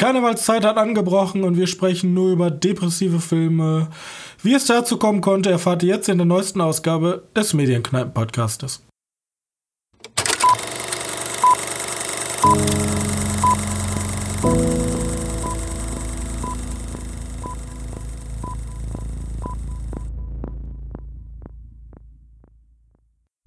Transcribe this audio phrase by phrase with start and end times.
[0.00, 3.90] Karnevalszeit hat angebrochen und wir sprechen nur über depressive Filme.
[4.42, 8.82] Wie es dazu kommen konnte, erfahrt ihr jetzt in der neuesten Ausgabe des Medienkneipen-Podcastes.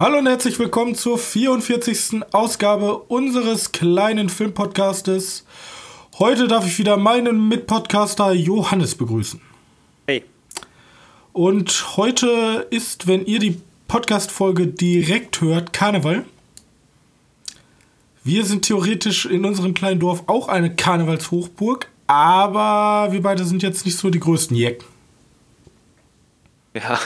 [0.00, 2.22] Hallo und herzlich willkommen zur 44.
[2.32, 5.44] Ausgabe unseres kleinen Filmpodcastes.
[6.20, 9.40] Heute darf ich wieder meinen Mitpodcaster Johannes begrüßen.
[10.06, 10.24] Hey.
[11.32, 16.24] Und heute ist, wenn ihr die Podcast-Folge direkt hört, Karneval.
[18.22, 23.84] Wir sind theoretisch in unserem kleinen Dorf auch eine Karnevalshochburg, aber wir beide sind jetzt
[23.84, 24.86] nicht so die größten Jecken.
[26.74, 27.00] Ja,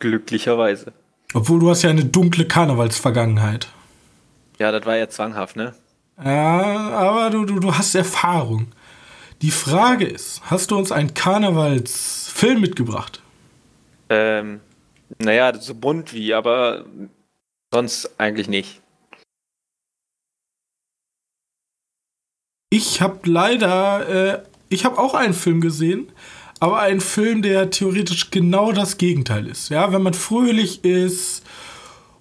[0.00, 0.92] glücklicherweise.
[1.32, 3.68] Obwohl du hast ja eine dunkle Karnevalsvergangenheit.
[4.58, 5.74] Ja, das war ja zwanghaft, ne?
[6.22, 8.72] Ja, aber du, du, du hast Erfahrung.
[9.40, 13.22] Die Frage ist, hast du uns einen Karnevalsfilm mitgebracht?
[14.08, 14.60] Ähm,
[15.18, 16.84] naja, so bunt wie, aber
[17.72, 18.80] sonst eigentlich nicht.
[22.70, 26.10] Ich habe leider, äh, ich habe auch einen Film gesehen,
[26.58, 29.68] aber einen Film, der theoretisch genau das Gegenteil ist.
[29.68, 31.44] Ja, wenn man fröhlich ist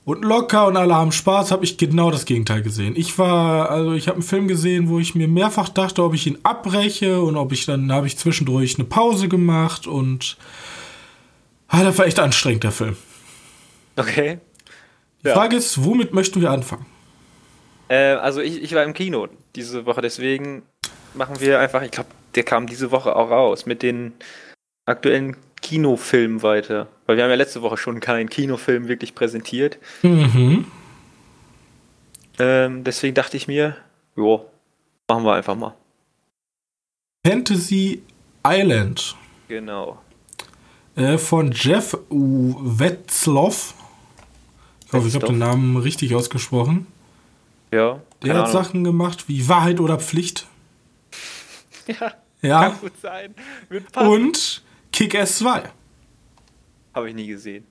[0.08, 2.94] und locker und alle haben Spaß, habe ich genau das Gegenteil gesehen.
[2.96, 6.26] Ich war, also ich habe einen Film gesehen, wo ich mir mehrfach dachte, ob ich
[6.26, 10.38] ihn abbreche und ob ich dann habe ich zwischendurch eine Pause gemacht und
[11.68, 12.96] ah, das war echt anstrengend der Film.
[13.98, 14.40] Okay.
[15.24, 15.34] Die Ja.
[15.34, 16.86] Frage ist, womit möchten wir anfangen?
[17.90, 20.62] Äh, also ich, ich war im Kino diese Woche, deswegen
[21.16, 24.14] machen wir einfach, ich glaube, der kam diese Woche auch raus mit den
[24.86, 26.88] aktuellen Kinofilmen weiter.
[27.08, 29.80] Weil wir haben ja letzte Woche schon keinen Kinofilm wirklich präsentiert.
[30.04, 30.66] Mhm.
[32.38, 33.76] Ähm, deswegen dachte ich mir,
[34.16, 34.46] jo,
[35.08, 35.74] machen wir einfach mal.
[37.26, 38.04] Fantasy
[38.46, 39.16] Island
[39.48, 40.00] Genau.
[40.96, 43.74] äh, von Jeff Wetzloff.
[44.86, 46.88] Ich hoffe, ich habe den Namen richtig ausgesprochen.
[47.72, 48.00] Ja.
[48.24, 48.52] Der hat Ahnung.
[48.64, 50.48] Sachen gemacht wie Wahrheit oder Pflicht.
[51.88, 52.62] Ja, Ja.
[52.70, 53.34] kann gut sein.
[53.96, 55.64] Und Kick-Ass 2.
[56.98, 57.64] Habe ich nie gesehen.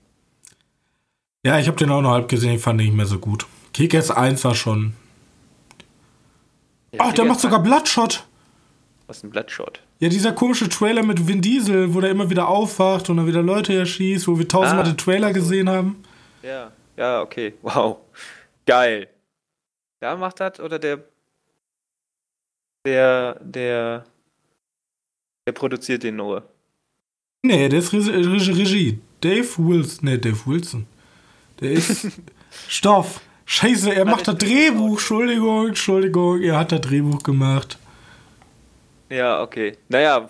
[1.45, 3.45] Ja, ich habe den auch noch halb gesehen, fand ich nicht mehr so gut.
[3.73, 4.93] Kick-Ass 1 war schon.
[6.93, 8.25] Ja, Ach, der macht sogar Bloodshot.
[9.09, 9.81] Was ist ein Bloodshot?
[9.99, 13.43] Ja, dieser komische Trailer mit Vin Diesel, wo der immer wieder aufwacht und dann wieder
[13.43, 15.41] Leute erschießt, wo wir tausendmal Ah, den Trailer ach so.
[15.41, 16.05] gesehen haben.
[16.45, 17.55] Ja, ja, okay.
[17.63, 17.97] Wow.
[18.65, 19.09] Geil.
[19.99, 21.03] Da macht das oder der
[22.87, 24.05] der der
[25.49, 26.49] der produziert den nur.
[27.43, 29.01] Nee, der ist Re Re Regie.
[29.21, 29.99] Dave Wilson.
[30.03, 30.87] Nee, Dave Wilson.
[31.61, 32.07] Der ist.
[32.69, 33.21] Stoff.
[33.45, 34.93] Scheiße, er macht das Drehbuch.
[34.93, 36.41] Entschuldigung, Entschuldigung.
[36.43, 37.79] Er hat das Drehbuch gemacht.
[39.09, 39.77] Ja, okay.
[39.89, 40.27] Naja,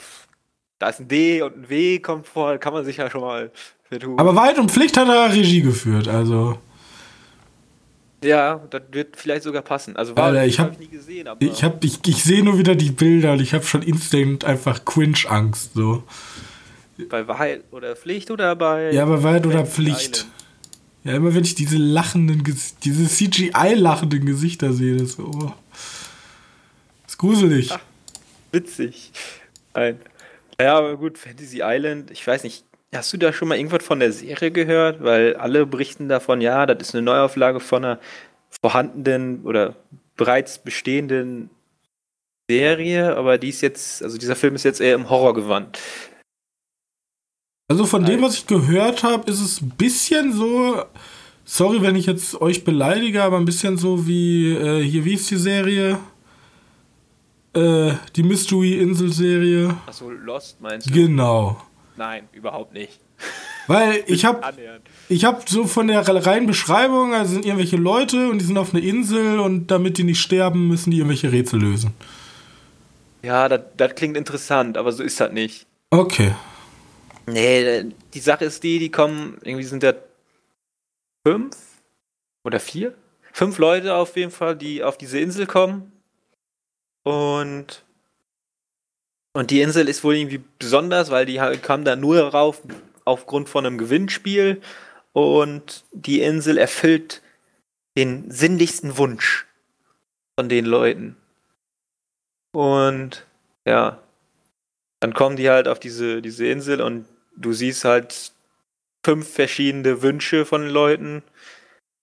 [0.78, 3.50] da ist ein D und ein W kommt vor, kann man sich ja schon mal
[3.84, 4.18] vertun.
[4.18, 6.08] Aber Wahrheit und Pflicht hat er Regie geführt.
[6.08, 6.58] Also,
[8.22, 9.96] ja, das wird vielleicht sogar passen.
[9.96, 12.58] Also war Alter, ich hab- hab nie gesehen, aber ich, hab, ich, ich sehe nur
[12.58, 15.72] wieder die Bilder und ich habe schon instant einfach Quinch-Angst.
[15.74, 16.02] So.
[17.08, 20.26] Bei Wahrheit oder Pflicht oder bei Ja, aber Wahrheit oder Pflicht.
[21.04, 22.42] Ja, immer wenn ich diese lachenden,
[22.82, 25.52] diese CGI-lachenden Gesichter sehe, das, so, oh.
[27.06, 27.72] ist gruselig.
[28.50, 29.12] Witzig.
[29.74, 30.00] Nein.
[30.60, 34.00] Ja, aber gut, Fantasy Island, ich weiß nicht, hast du da schon mal irgendwas von
[34.00, 35.02] der Serie gehört?
[35.02, 38.00] Weil alle berichten davon, ja, das ist eine Neuauflage von einer
[38.60, 39.76] vorhandenen oder
[40.16, 41.50] bereits bestehenden
[42.48, 45.78] Serie, aber die ist jetzt, also dieser Film ist jetzt eher im Horror gewandt.
[47.68, 48.24] Also von dem, Nein.
[48.24, 50.82] was ich gehört habe, ist es ein bisschen so.
[51.44, 55.30] Sorry, wenn ich jetzt euch beleidige, aber ein bisschen so wie äh, hier, wie ist
[55.30, 55.98] die Serie?
[57.54, 59.76] Äh, die Mystery-Insel-Serie.
[59.86, 60.92] Achso, Lost meinst du?
[60.92, 61.60] Genau.
[61.96, 63.00] Nein, überhaupt nicht.
[63.66, 64.42] Weil ich habe
[65.08, 68.74] ich hab so von der reinen Beschreibung, also sind irgendwelche Leute und die sind auf
[68.74, 71.94] einer Insel und damit die nicht sterben, müssen die irgendwelche Rätsel lösen.
[73.22, 75.66] Ja, das klingt interessant, aber so ist das nicht.
[75.90, 76.32] Okay.
[77.26, 79.94] Nee, die Sache ist die, die kommen, irgendwie sind da
[81.26, 81.56] fünf
[82.44, 82.94] oder vier?
[83.32, 85.92] Fünf Leute auf jeden Fall, die auf diese Insel kommen.
[87.02, 87.84] Und,
[89.34, 92.62] und die Insel ist wohl irgendwie besonders, weil die halt kamen da nur rauf
[93.04, 94.60] aufgrund von einem Gewinnspiel.
[95.12, 97.22] Und die Insel erfüllt
[97.96, 99.46] den sinnlichsten Wunsch
[100.38, 101.16] von den Leuten.
[102.52, 103.26] Und
[103.64, 104.00] ja,
[105.00, 108.32] dann kommen die halt auf diese, diese Insel und du siehst halt
[109.04, 111.22] fünf verschiedene Wünsche von Leuten,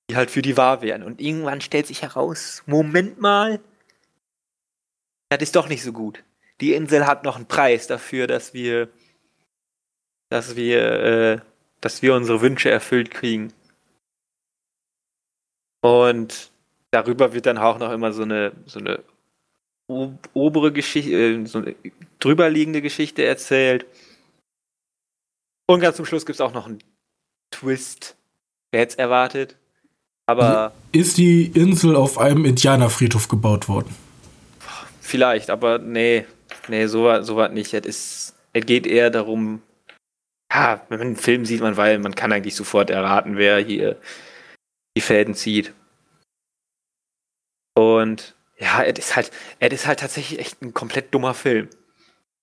[0.09, 1.03] die halt für die wahr wären.
[1.03, 3.59] Und irgendwann stellt sich heraus, Moment mal,
[5.29, 6.23] das ist doch nicht so gut.
[6.61, 8.87] die Insel hat noch einen Preis dafür, dass wir,
[10.29, 11.39] dass wir, äh,
[11.81, 13.51] dass wir unsere Wünsche erfüllt kriegen.
[15.81, 16.51] Und
[16.91, 19.03] darüber wird dann auch noch immer so eine, so eine
[19.87, 21.75] obere Geschichte, äh, so eine
[22.19, 23.85] drüberliegende Geschichte erzählt.
[25.65, 26.79] Und ganz zum Schluss gibt es auch noch einen
[27.51, 28.15] Twist.
[28.71, 29.57] Wer hätte es erwartet?
[30.25, 30.73] Aber.
[30.91, 33.95] Ist die Insel auf einem Indianerfriedhof gebaut worden?
[35.01, 36.25] Vielleicht, aber nee,
[36.69, 37.73] nee, so, so was nicht.
[37.73, 39.61] Es, ist, es geht eher darum,
[40.51, 43.97] ja, wenn man einen Film sieht, man, weil man kann eigentlich sofort erraten, wer hier
[44.95, 45.73] die Fäden zieht.
[47.75, 51.69] Und ja, es ist halt, es ist halt tatsächlich echt ein komplett dummer Film.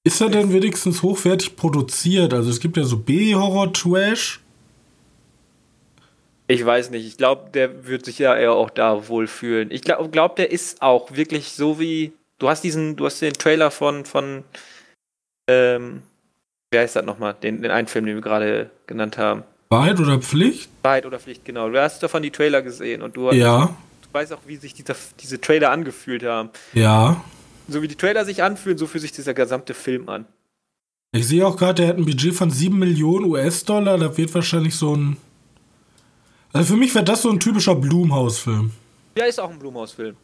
[0.02, 2.32] Ist er denn wenigstens hochwertig produziert?
[2.32, 4.41] Also es gibt ja so B-Horror-Trash.
[6.47, 7.06] Ich weiß nicht.
[7.06, 9.70] Ich glaube, der wird sich ja eher auch da wohlfühlen.
[9.70, 12.12] Ich glaube, glaub, der ist auch wirklich so wie.
[12.38, 14.44] Du hast diesen, du hast den Trailer von, von
[15.47, 16.02] ähm,
[16.70, 17.35] wie heißt das nochmal?
[17.43, 19.43] Den, den einen Film, den wir gerade genannt haben.
[19.69, 20.70] Wahrheit oder Pflicht?
[20.82, 21.69] Wahrheit oder Pflicht, genau.
[21.69, 23.67] Du hast davon die Trailer gesehen und du, ja.
[24.02, 26.50] du weißt auch, wie sich dieser, diese Trailer angefühlt haben.
[26.73, 27.23] Ja.
[27.70, 30.26] So wie die Trailer sich anfühlen, so fühlt sich dieser gesamte Film an.
[31.12, 33.96] Ich sehe auch gerade, der hat ein Budget von 7 Millionen US-Dollar.
[33.96, 35.17] Da wird wahrscheinlich so ein.
[36.52, 38.72] Also für mich wäre das so ein typischer Blumhaus-Film.
[39.17, 40.17] Ja, ist auch ein Blumhaus-Film.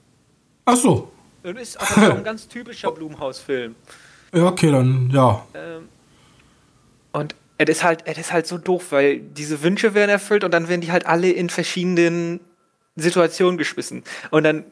[0.64, 1.12] Ach so.
[1.44, 3.76] Und ist auch ein ganz typischer Blumhaus-Film.
[4.34, 5.46] Ja, okay, dann, ja.
[5.54, 5.88] Ähm,
[7.12, 10.50] und es ist halt, es ist halt so doof, weil diese Wünsche werden erfüllt und
[10.52, 12.40] dann werden die halt alle in verschiedenen
[12.96, 14.02] Situationen geschmissen.
[14.30, 14.64] Und dann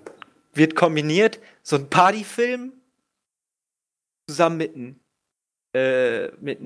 [0.54, 2.72] wird kombiniert so ein Partyfilm
[4.28, 4.98] zusammen mit einem
[5.74, 6.60] äh, mit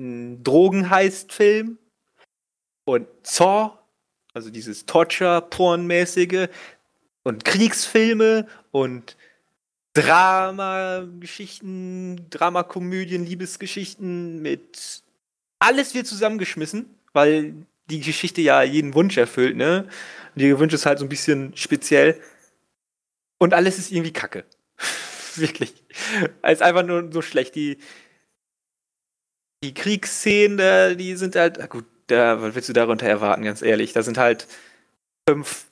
[0.45, 1.77] Drogenheist-Film
[2.85, 3.77] und Saw,
[4.33, 6.47] also dieses Torture-Porn-mäßige
[7.23, 9.17] und Kriegsfilme und
[9.93, 15.03] Drama-Geschichten, Dramakomödien, Liebesgeschichten mit
[15.57, 19.87] alles wird zusammengeschmissen, weil die Geschichte ja jeden Wunsch erfüllt, ne?
[20.35, 22.21] Und jeder Wunsch ist halt so ein bisschen speziell.
[23.39, 24.45] Und alles ist irgendwie kacke.
[25.35, 25.73] Wirklich.
[26.41, 27.55] Es ist einfach nur so schlecht.
[27.55, 27.79] Die,
[29.63, 33.93] die Kriegsszenen, die sind halt, gut, da, was willst du darunter erwarten, ganz ehrlich?
[33.93, 34.47] Da sind halt
[35.27, 35.67] fünf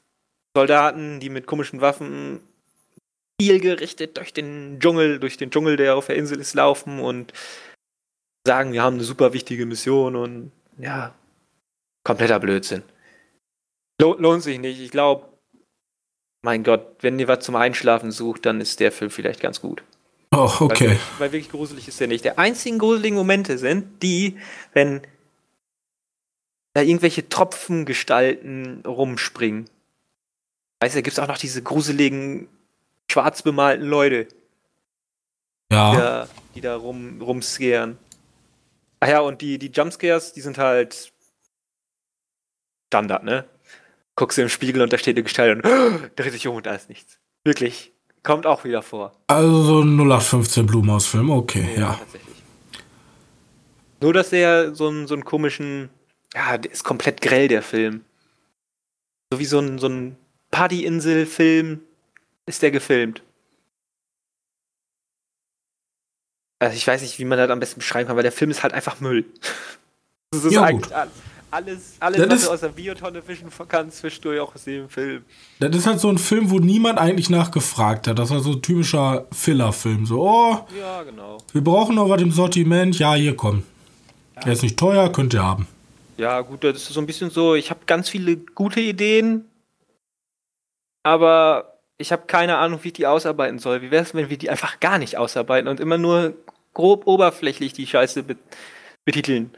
[0.56, 2.40] Soldaten, die mit komischen Waffen
[3.40, 7.34] zielgerichtet durch den Dschungel, durch den Dschungel, der auf der Insel ist, laufen und
[8.46, 11.14] sagen, wir haben eine super wichtige Mission und ja,
[12.04, 12.84] kompletter Blödsinn.
[14.02, 14.80] Lohnt sich nicht.
[14.80, 15.37] Ich glaube,
[16.48, 19.84] mein Gott, wenn ihr was zum Einschlafen sucht, dann ist der Film vielleicht ganz gut.
[20.32, 20.92] Oh, okay.
[20.92, 22.24] Weil, weil wirklich gruselig ist der nicht.
[22.24, 24.38] Der einzigen gruseligen Momente sind die,
[24.72, 25.02] wenn
[26.74, 29.70] da irgendwelche Tropfengestalten rumspringen.
[30.80, 32.48] Weißt du, da gibt es auch noch diese gruseligen,
[33.12, 34.30] schwarz bemalten Leute.
[35.70, 35.92] Ja.
[35.92, 37.98] Die da, die da rum, rumscaren.
[39.02, 41.12] Ach ja, und die, die Jumpscares, die sind halt
[42.88, 43.44] Standard, ne?
[44.18, 46.66] Guckst du im Spiegel und da steht eine Gestalt und oh, dreht sich um und
[46.66, 47.20] da ist nichts.
[47.46, 47.94] Wirklich.
[48.24, 49.14] Kommt auch wieder vor.
[49.28, 51.80] Also so ein 0815 Blumhaus-Film, okay, ja.
[51.80, 51.94] ja.
[51.94, 52.36] Tatsächlich.
[54.02, 55.90] Nur, dass der so einen, so einen komischen,
[56.34, 58.04] ja, der ist komplett grell, der Film.
[59.32, 60.18] So wie so ein, so ein
[60.50, 61.82] Partyinsel-Film
[62.48, 63.22] ist der gefilmt.
[66.58, 68.64] Also ich weiß nicht, wie man das am besten beschreiben kann, weil der Film ist
[68.64, 69.26] halt einfach Müll.
[70.32, 71.08] Das ist ja, eigentlich gut.
[71.52, 74.90] Alles, alles was du aus der Biotonne fischen kannst, fischst du ja auch aus dem
[74.90, 75.24] Film.
[75.60, 78.20] Das ist halt so ein Film, wo niemand eigentlich nachgefragt hat.
[78.20, 80.06] Das war so ein typischer Filler-Film.
[80.06, 81.38] So, oh, ja, genau.
[81.54, 83.00] wir brauchen noch was im Sortiment.
[83.00, 83.64] Ja, hier komm.
[84.36, 84.42] Ja.
[84.44, 85.68] Der ist nicht teuer, könnt ihr haben.
[86.18, 89.46] Ja, gut, das ist so ein bisschen so, ich habe ganz viele gute Ideen,
[91.04, 93.82] aber ich habe keine Ahnung, wie ich die ausarbeiten soll.
[93.82, 96.34] Wie wäre es, wenn wir die einfach gar nicht ausarbeiten und immer nur
[96.74, 98.26] grob oberflächlich die Scheiße
[99.06, 99.52] betiteln?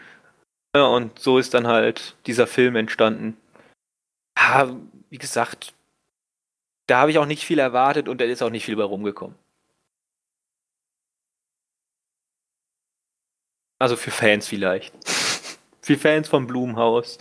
[0.74, 3.38] Und so ist dann halt dieser Film entstanden.
[4.38, 4.76] Ja,
[5.10, 5.74] wie gesagt,
[6.88, 9.38] da habe ich auch nicht viel erwartet und da ist auch nicht viel bei rumgekommen.
[13.80, 14.94] Also für Fans vielleicht.
[15.82, 17.18] für Fans vom Blumenhaus.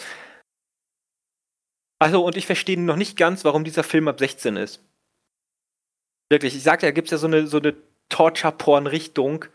[2.00, 4.83] Also, und ich verstehe noch nicht ganz, warum dieser Film ab 16 ist.
[6.31, 7.75] Wirklich, ich sagte, da gibt es ja so eine, so eine
[8.09, 9.47] Torture-Porn-Richtung.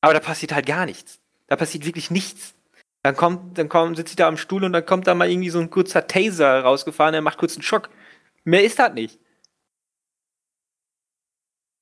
[0.00, 1.20] Aber da passiert halt gar nichts.
[1.46, 2.54] Da passiert wirklich nichts.
[3.02, 5.50] Dann kommt, dann kommt, sitzt sie da am Stuhl und dann kommt da mal irgendwie
[5.50, 7.90] so ein kurzer Taser rausgefahren, der macht kurz einen Schock.
[8.44, 9.18] Mehr ist das nicht.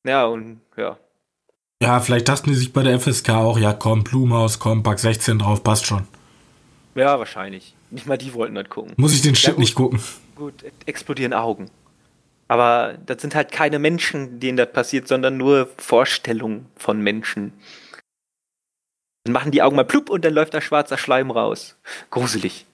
[0.04, 0.98] Ja, und ja.
[1.82, 5.38] Ja, vielleicht dachten die sich bei der FSK auch, ja komm, Blumhaus, komm, pack 16
[5.38, 6.06] drauf, passt schon.
[6.94, 7.74] Ja, wahrscheinlich.
[7.90, 8.94] Nicht mal die wollten das gucken.
[8.96, 10.00] Muss ich den Shit ja, nicht gucken.
[10.36, 10.54] Gut,
[10.86, 11.70] explodieren Augen.
[12.48, 17.52] Aber das sind halt keine Menschen, denen das passiert, sondern nur Vorstellungen von Menschen.
[19.24, 21.76] Dann machen die Augen mal plupp und dann läuft da schwarzer Schleim raus.
[22.10, 22.66] Gruselig.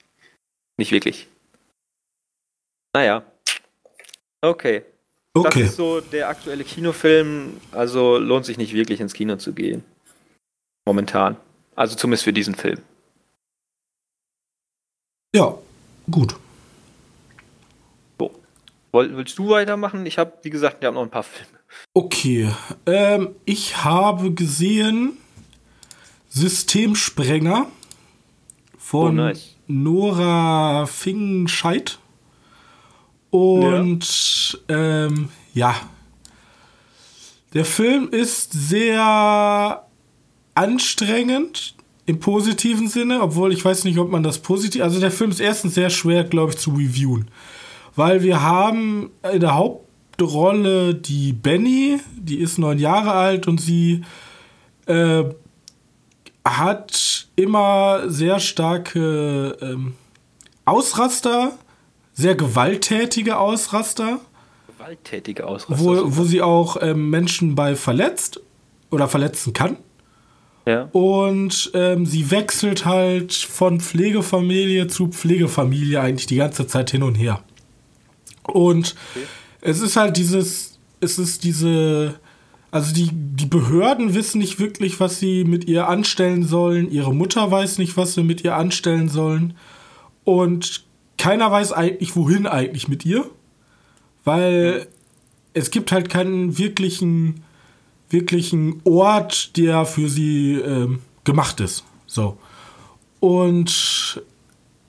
[0.78, 1.28] Nicht wirklich.
[2.94, 3.24] Naja.
[4.40, 4.84] Okay.
[5.34, 5.60] Okay.
[5.60, 7.60] Das ist so der aktuelle Kinofilm.
[7.72, 9.84] Also lohnt sich nicht wirklich ins Kino zu gehen.
[10.86, 11.36] Momentan.
[11.74, 12.80] Also zumindest für diesen Film.
[15.34, 15.58] Ja,
[16.10, 16.36] gut.
[18.18, 18.34] So.
[18.92, 20.06] Willst du weitermachen?
[20.06, 21.58] Ich habe, wie gesagt, ich habe noch ein paar Filme.
[21.92, 22.50] Okay.
[22.86, 25.18] Ähm, ich habe gesehen
[26.36, 27.66] Systemsprenger
[28.78, 29.56] von Oh, nice.
[29.66, 31.98] Nora Fingenscheidt.
[33.30, 35.74] Und ähm, ja,
[37.54, 39.86] der Film ist sehr
[40.54, 41.74] anstrengend
[42.04, 44.82] im positiven Sinne, obwohl ich weiß nicht, ob man das positiv.
[44.82, 47.28] Also der Film ist erstens sehr schwer, glaube ich, zu reviewen,
[47.94, 54.02] weil wir haben in der Hauptrolle die Benny, die ist neun Jahre alt und sie
[54.86, 55.24] äh,
[56.46, 59.94] hat immer sehr starke ähm,
[60.64, 61.52] Ausraster,
[62.12, 64.20] sehr gewalttätige Ausraster,
[64.66, 65.84] Gewalttätige Ausraster.
[65.84, 68.40] wo, wo sie auch ähm, Menschen bei verletzt
[68.90, 69.76] oder verletzen kann.
[70.66, 70.88] ja.
[70.92, 77.16] Und ähm, sie wechselt halt von Pflegefamilie zu Pflegefamilie eigentlich die ganze Zeit hin und
[77.16, 77.42] her.
[78.44, 78.94] Und
[79.60, 82.20] es ist halt dieses, es ist diese,
[82.70, 86.90] also die, die Behörden wissen nicht wirklich, was sie mit ihr anstellen sollen.
[86.90, 89.54] Ihre Mutter weiß nicht, was sie mit ihr anstellen sollen.
[90.24, 90.84] Und
[91.18, 93.24] keiner weiß eigentlich, wohin eigentlich mit ihr.
[94.24, 94.88] Weil
[95.54, 97.42] es gibt halt keinen wirklichen,
[98.10, 101.84] wirklichen Ort, der für sie ähm, gemacht ist.
[102.06, 102.36] So.
[103.20, 104.22] Und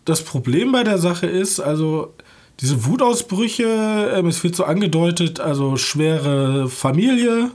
[0.05, 2.13] das Problem bei der Sache ist, also
[2.60, 7.51] diese Wutausbrüche, ähm, es wird so angedeutet, also schwere Familie.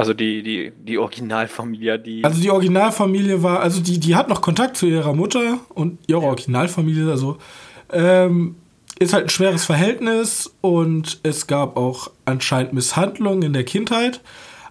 [0.00, 2.24] Also die, die, die Originalfamilie, die.
[2.24, 6.22] Also die Originalfamilie war, also die, die hat noch Kontakt zu ihrer Mutter und ihre
[6.22, 7.36] Originalfamilie, also
[7.92, 8.54] ähm,
[8.98, 14.22] ist halt ein schweres Verhältnis und es gab auch anscheinend Misshandlungen in der Kindheit.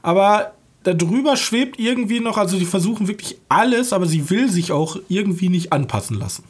[0.02, 4.98] Aber darüber schwebt irgendwie noch, also die versuchen wirklich alles, aber sie will sich auch
[5.10, 6.46] irgendwie nicht anpassen lassen.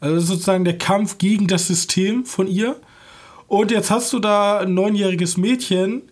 [0.00, 2.76] Also das ist sozusagen der Kampf gegen das System von ihr.
[3.46, 6.04] Und jetzt hast du da ein neunjähriges Mädchen.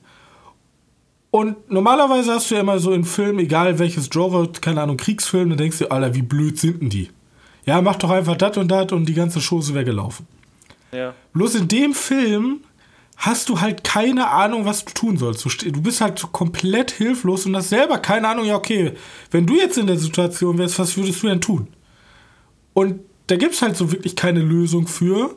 [1.30, 5.50] Und normalerweise hast du ja immer so in Filmen, egal welches Genre, keine Ahnung, Kriegsfilm,
[5.50, 7.10] dann denkst du, Alter, wie blöd sind denn die?
[7.64, 10.26] Ja, mach doch einfach das und das und die ganze Chose wäre gelaufen.
[10.92, 11.14] ja.
[11.32, 12.60] Bloß in dem Film
[13.16, 15.44] hast du halt keine Ahnung, was du tun sollst.
[15.44, 18.92] Du, bist halt so komplett hilflos und hast selber keine Ahnung, ja, okay,
[19.30, 21.68] wenn du jetzt in der Situation wärst, was würdest du denn tun?
[22.74, 25.36] Und da gibt es halt so wirklich keine Lösung für.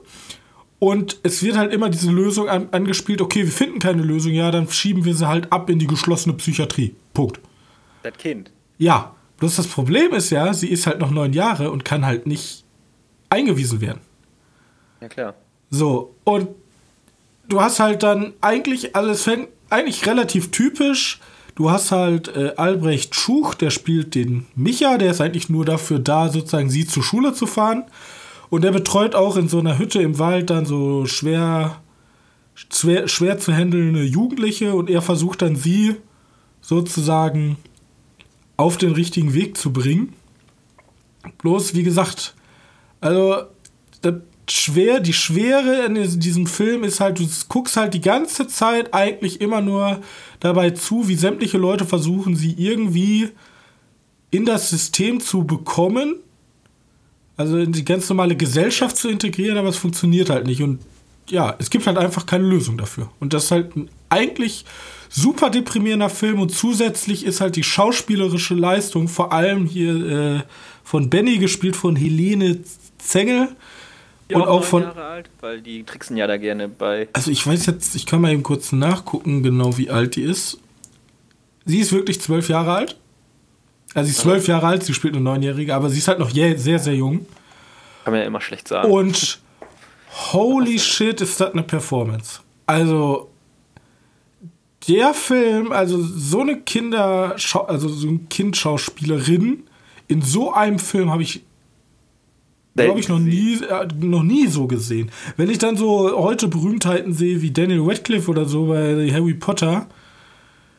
[0.79, 4.49] Und es wird halt immer diese Lösung an, angespielt, okay, wir finden keine Lösung, ja,
[4.49, 6.95] dann schieben wir sie halt ab in die geschlossene Psychiatrie.
[7.13, 7.39] Punkt.
[8.01, 8.51] Das Kind.
[8.77, 12.27] Ja, bloß das Problem ist ja, sie ist halt noch neun Jahre und kann halt
[12.27, 12.63] nicht
[13.29, 13.99] eingewiesen werden.
[15.01, 15.35] Ja, klar.
[15.69, 16.47] So, und
[17.49, 21.19] du hast halt dann eigentlich alles fängt eigentlich relativ typisch.
[21.55, 25.99] Du hast halt äh, Albrecht Schuch, der spielt den Micha, der ist eigentlich nur dafür
[25.99, 27.83] da, sozusagen sie zur Schule zu fahren.
[28.49, 31.81] Und der betreut auch in so einer Hütte im Wald dann so schwer,
[32.55, 35.95] schwer, schwer zu handelnde Jugendliche und er versucht dann sie
[36.61, 37.57] sozusagen
[38.57, 40.13] auf den richtigen Weg zu bringen.
[41.37, 42.35] Bloß, wie gesagt,
[43.01, 43.43] also
[44.51, 49.41] schwer, die Schwere in diesem Film ist halt, du guckst halt die ganze Zeit eigentlich
[49.41, 50.01] immer nur
[50.39, 53.29] dabei zu, wie sämtliche Leute versuchen, sie irgendwie
[54.31, 56.15] in das System zu bekommen,
[57.39, 60.61] also in die ganz normale Gesellschaft zu integrieren, aber es funktioniert halt nicht.
[60.61, 60.79] Und
[61.29, 63.09] ja, es gibt halt einfach keine Lösung dafür.
[63.21, 64.65] Und das ist halt ein eigentlich
[65.09, 70.41] super deprimierender Film und zusätzlich ist halt die schauspielerische Leistung, vor allem hier äh,
[70.83, 72.59] von Benny gespielt von Helene
[72.97, 73.47] Zengel.
[74.29, 77.07] Die Und auch neun von- Jahre alt, weil die tricksen ja da gerne bei.
[77.13, 80.59] Also ich weiß jetzt, ich kann mal eben kurz nachgucken, genau wie alt die ist.
[81.65, 82.98] Sie ist wirklich zwölf Jahre alt.
[83.93, 86.29] Also sie ist zwölf Jahre alt, sie spielt eine Neunjährige, aber sie ist halt noch
[86.31, 87.25] sehr, sehr jung.
[88.03, 88.91] Kann man ja immer schlecht sagen.
[88.91, 89.39] Und
[90.31, 92.41] holy shit, ist das eine Performance.
[92.65, 93.29] Also
[94.87, 97.35] der Film, also so eine Kinder,
[97.67, 99.63] also so eine Kindschauspielerin
[100.07, 101.43] in so einem Film habe ich
[102.75, 105.11] glaube ich, noch nie, äh, noch nie so gesehen.
[105.37, 109.87] Wenn ich dann so heute Berühmtheiten sehe wie Daniel Radcliffe oder so bei Harry Potter,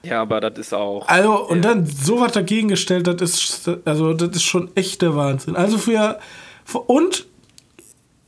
[0.03, 1.07] Ja, aber das ist auch.
[1.09, 5.57] also und dann sowas dagegen gestellt, das ist also das ist schon echt der Wahnsinn.
[5.57, 6.19] Also für,
[6.65, 7.27] für und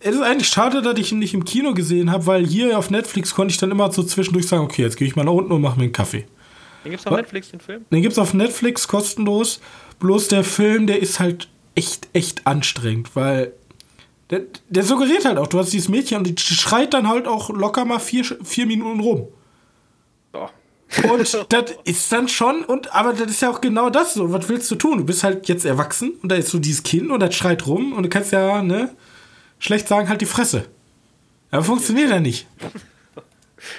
[0.00, 2.90] es ist eigentlich schade, dass ich ihn nicht im Kino gesehen habe, weil hier auf
[2.90, 5.52] Netflix konnte ich dann immer so zwischendurch sagen, okay, jetzt gehe ich mal nach unten
[5.52, 6.26] und mache mir einen Kaffee.
[6.84, 7.84] Den gibt's auf Netflix, den Film?
[7.90, 9.60] Den gibt's auf Netflix kostenlos.
[10.00, 13.52] Bloß der Film, der ist halt echt, echt anstrengend, weil
[14.30, 17.50] der, der suggeriert halt auch, du hast dieses Mädchen und die schreit dann halt auch
[17.50, 19.28] locker mal vier, vier Minuten rum.
[21.10, 24.32] Und das ist dann schon, und aber das ist ja auch genau das so.
[24.32, 24.98] Was willst du tun?
[24.98, 27.92] Du bist halt jetzt erwachsen und da ist so dieses Kind und das schreit rum
[27.92, 28.90] und du kannst ja, ne,
[29.58, 30.66] schlecht sagen, halt die Fresse.
[31.50, 32.46] Aber funktioniert ja nicht.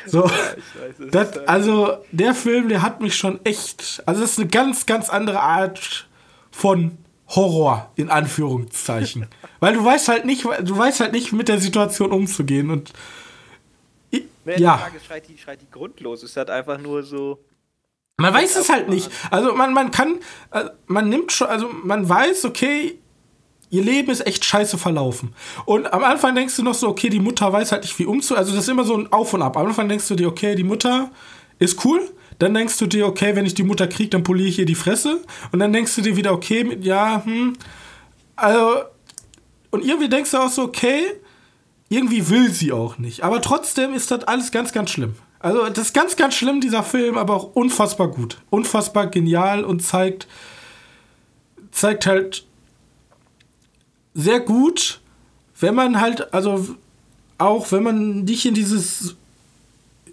[0.08, 0.30] So,
[1.12, 5.10] das, also der Film, der hat mich schon echt, also das ist eine ganz, ganz
[5.10, 6.08] andere Art
[6.52, 6.98] von
[7.30, 9.28] Horror in Anführungszeichen,
[9.60, 12.94] weil du weißt halt nicht, du weißt halt nicht mit der Situation umzugehen und
[14.14, 14.78] ich, ja.
[14.78, 17.44] Frage, schreit die, schreit die grundlos, ist halt einfach nur so.
[18.18, 19.10] Man weiß es halt nicht.
[19.32, 20.20] Also man, man kann,
[20.52, 23.00] äh, man nimmt schon, also man weiß, okay,
[23.70, 25.34] ihr Leben ist echt scheiße verlaufen.
[25.66, 28.36] Und am Anfang denkst du noch so, okay, die Mutter weiß halt nicht, wie umzu.
[28.36, 29.58] Also das ist immer so ein Auf und Ab.
[29.58, 31.10] Am Anfang denkst du dir, okay, die Mutter
[31.58, 32.08] ist cool.
[32.38, 34.76] Dann denkst du dir, okay, wenn ich die Mutter kriege, dann poliere ich ihr die
[34.76, 35.22] Fresse.
[35.52, 37.54] Und dann denkst du dir wieder, okay, ja, hm.
[38.36, 38.84] Also,
[39.72, 41.06] und irgendwie denkst du auch so, okay,
[41.94, 43.24] irgendwie will sie auch nicht.
[43.24, 45.16] Aber trotzdem ist das alles ganz, ganz schlimm.
[45.40, 48.42] Also, das ist ganz, ganz schlimm, dieser Film, aber auch unfassbar gut.
[48.50, 50.28] Unfassbar genial und zeigt,
[51.72, 52.46] zeigt halt
[54.14, 55.02] sehr gut,
[55.60, 56.76] wenn man halt, also
[57.38, 59.16] auch wenn man nicht in dieses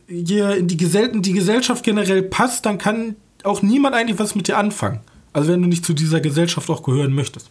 [0.09, 4.49] hier in die, Gesell die Gesellschaft generell passt, dann kann auch niemand eigentlich was mit
[4.49, 5.01] dir anfangen.
[5.33, 7.51] Also wenn du nicht zu dieser Gesellschaft auch gehören möchtest.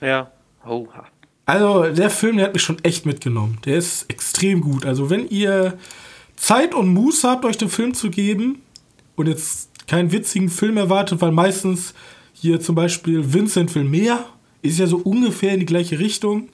[0.00, 0.30] Ja.
[0.66, 1.04] Oha.
[1.46, 3.58] Also der Film, der hat mich schon echt mitgenommen.
[3.64, 4.86] Der ist extrem gut.
[4.86, 5.78] Also wenn ihr
[6.36, 8.62] Zeit und Muße habt, euch den Film zu geben
[9.16, 11.94] und jetzt keinen witzigen Film erwartet, weil meistens
[12.32, 14.24] hier zum Beispiel Vincent will mehr
[14.62, 16.48] ist ja so ungefähr in die gleiche Richtung.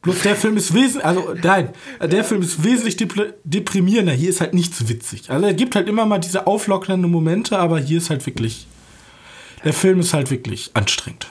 [0.00, 1.70] Bloß der Film ist wesentlich, also nein,
[2.02, 2.96] der Film ist wesentlich
[3.44, 4.12] deprimierender.
[4.12, 5.30] Hier ist halt nichts witzig.
[5.30, 8.66] Also er gibt halt immer mal diese auflockernden Momente, aber hier ist halt wirklich,
[9.64, 11.26] der Film ist halt wirklich anstrengend.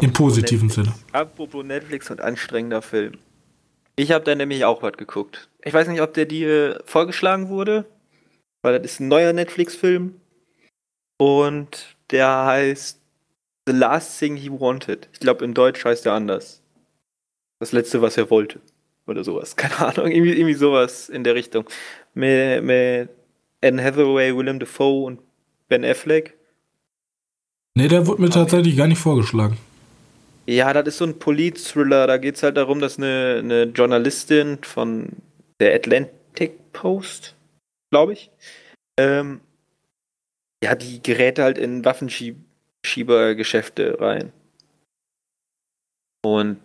[0.00, 0.90] Im positiven Netflix.
[0.92, 1.04] Sinne.
[1.12, 3.18] Apropos Netflix und anstrengender Film.
[3.96, 5.48] Ich habe da nämlich auch was geguckt.
[5.62, 7.84] Ich weiß nicht, ob der dir vorgeschlagen wurde,
[8.62, 10.14] weil das ist ein neuer Netflix-Film
[11.18, 13.00] und der heißt
[13.66, 15.08] The Last Thing He Wanted.
[15.12, 16.62] Ich glaube, im Deutsch heißt er anders.
[17.58, 18.60] Das letzte, was er wollte.
[19.06, 19.56] Oder sowas.
[19.56, 20.10] Keine Ahnung.
[20.10, 21.66] Irgendwie, irgendwie sowas in der Richtung.
[22.14, 23.10] Mit, mit
[23.62, 25.20] Anne Hathaway, Willem Dafoe und
[25.68, 26.36] Ben Affleck.
[27.74, 29.58] Nee, der wurde mir tatsächlich gar nicht vorgeschlagen.
[30.50, 32.08] Ja, das ist so ein Polit-Thriller.
[32.08, 35.10] Da geht es halt darum, dass eine, eine Journalistin von
[35.60, 37.36] der Atlantic Post,
[37.92, 38.32] glaube ich,
[38.98, 39.42] ähm,
[40.60, 42.36] ja, die gerät halt in Waffenschieb
[42.84, 44.32] Schiebergeschäfte rein.
[46.22, 46.60] Und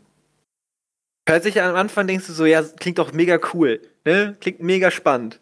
[1.30, 4.36] hört sich am Anfang denkst du so, ja, klingt doch mega cool, ne?
[4.40, 5.40] Klingt mega spannend.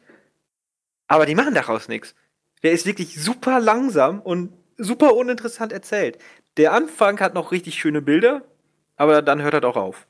[1.08, 2.14] Aber die machen daraus nichts.
[2.62, 6.18] Der ist wirklich super langsam und super uninteressant erzählt.
[6.58, 8.44] Der Anfang hat noch richtig schöne Bilder,
[8.96, 10.08] aber dann hört er auch auf.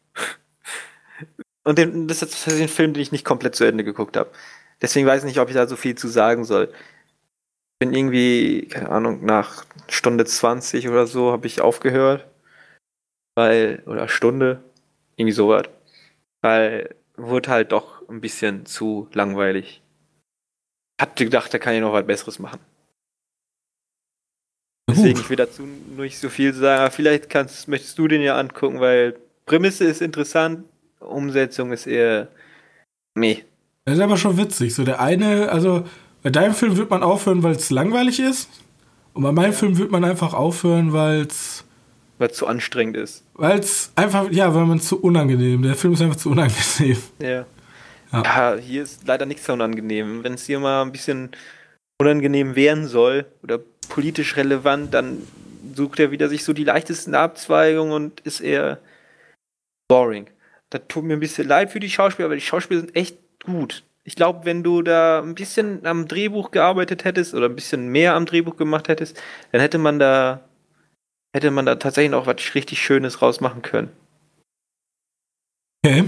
[1.63, 4.32] Und den, das ist ein Film, den ich nicht komplett zu Ende geguckt habe.
[4.82, 6.73] Deswegen weiß ich nicht, ob ich da so viel zu sagen soll
[7.84, 12.25] bin irgendwie, keine Ahnung, nach Stunde 20 oder so habe ich aufgehört.
[13.36, 14.63] Weil, oder Stunde,
[15.17, 15.63] irgendwie sowas.
[16.41, 19.82] Weil wurde halt doch ein bisschen zu langweilig.
[21.01, 22.60] Hatte gedacht, da kann ich noch was Besseres machen.
[24.89, 25.63] Deswegen, ich will dazu
[25.97, 29.15] nicht so viel sagen, aber vielleicht kannst, möchtest du den ja angucken, weil
[29.45, 30.65] Prämisse ist interessant,
[30.99, 32.27] Umsetzung ist eher
[33.15, 33.37] meh.
[33.85, 34.73] Das ist aber schon witzig.
[34.73, 35.85] So der eine, also
[36.21, 38.49] bei deinem Film wird man aufhören, weil es langweilig ist.
[39.13, 39.53] Und bei meinem.
[39.53, 41.65] Film wird man einfach aufhören, weil es.
[42.17, 43.23] Weil es zu anstrengend ist.
[43.33, 45.61] Weil es einfach, ja, weil man zu unangenehm.
[45.61, 46.97] Der Film ist einfach zu unangenehm.
[47.21, 47.45] Ja.
[48.11, 50.23] Ja, ja hier ist leider nichts so unangenehm.
[50.23, 51.29] Wenn es hier mal ein bisschen
[51.99, 55.25] unangenehm werden soll oder politisch relevant, dann
[55.75, 58.79] sucht er wieder sich so die leichtesten Abzweigungen und ist eher
[59.87, 60.27] boring.
[60.69, 63.83] Das tut mir ein bisschen leid für die Schauspieler, aber die Schauspieler sind echt gut
[64.05, 68.15] ich glaube, wenn du da ein bisschen am Drehbuch gearbeitet hättest oder ein bisschen mehr
[68.15, 69.19] am Drehbuch gemacht hättest,
[69.51, 70.41] dann hätte man da
[71.35, 73.89] hätte man da tatsächlich noch was richtig Schönes rausmachen können.
[75.85, 76.03] Okay.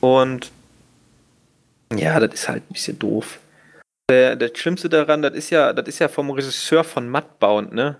[0.00, 0.52] Und
[1.92, 3.40] ja, das ist halt ein bisschen doof.
[4.08, 7.98] Der, das Schlimmste daran, das ist ja, das ist ja vom Regisseur von Mudbound, ne?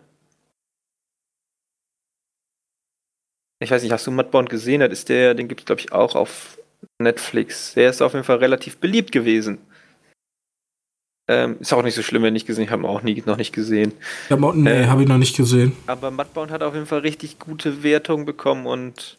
[3.59, 4.81] Ich weiß nicht, hast du Mudbound gesehen?
[4.81, 6.59] Das ist der, den gibt es glaube ich auch auf
[6.99, 7.75] Netflix.
[7.75, 9.59] Der ist auf jeden Fall relativ beliebt gewesen.
[11.29, 13.92] Ähm, ist auch nicht so schlimm, wenn ich gesehen habe, auch nie, noch nicht gesehen.
[14.29, 15.77] Ja, nee, ähm, habe ich noch nicht gesehen.
[15.88, 19.19] Aber Mudbound hat auf jeden Fall richtig gute Wertung bekommen und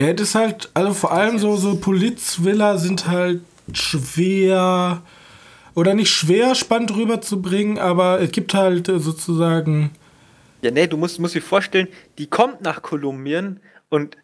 [0.00, 3.42] Ja, das ist halt, also vor allem so, so Polizwiller sind halt
[3.74, 5.02] schwer
[5.78, 9.92] oder nicht schwer spannend rüberzubringen, aber es gibt halt äh, sozusagen.
[10.60, 11.86] Ja, nee, du musst, musst dir vorstellen,
[12.18, 14.16] die kommt nach Kolumbien und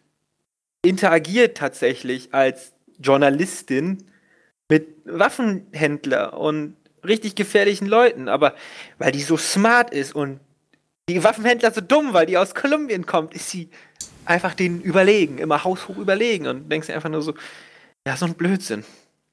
[0.83, 4.03] interagiert tatsächlich als Journalistin
[4.69, 8.53] mit Waffenhändler und richtig gefährlichen Leuten, aber
[8.97, 10.41] weil die so smart ist und
[11.07, 13.69] die Waffenhändler so dumm, weil die aus Kolumbien kommt, ist sie
[14.25, 17.33] einfach denen überlegen, immer haushoch überlegen und denkst dir einfach nur so,
[18.05, 18.83] ja, so ein Blödsinn.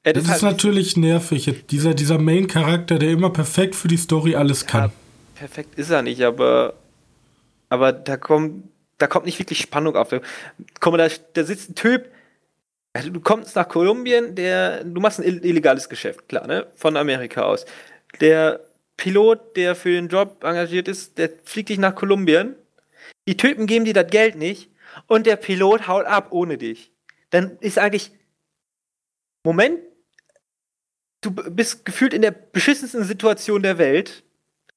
[0.05, 1.65] Ja, das, ist halt natürlich nervig.
[1.71, 4.91] Dieser, dieser Main-Charakter, der immer perfekt für die Story alles kann.
[4.91, 4.91] Ja,
[5.37, 6.75] perfekt ist er nicht, aber,
[7.69, 8.65] aber da kommt,
[8.99, 10.09] da kommt nicht wirklich Spannung auf.
[10.81, 12.11] Komm, da, da sitzt ein Typ,
[12.95, 16.67] du kommst nach Kolumbien, der, du machst ein illegales Geschäft, klar, ne?
[16.75, 17.65] Von Amerika aus.
[18.21, 18.61] Der
[18.97, 22.57] Pilot, der für den Job engagiert ist, der fliegt dich nach Kolumbien.
[23.29, 24.69] Die Typen geben dir das Geld nicht
[25.07, 26.91] und der Pilot haut ab ohne dich.
[27.31, 28.11] Dann ist eigentlich,
[29.45, 29.79] Moment,
[31.23, 34.23] du bist gefühlt in der beschissensten Situation der Welt,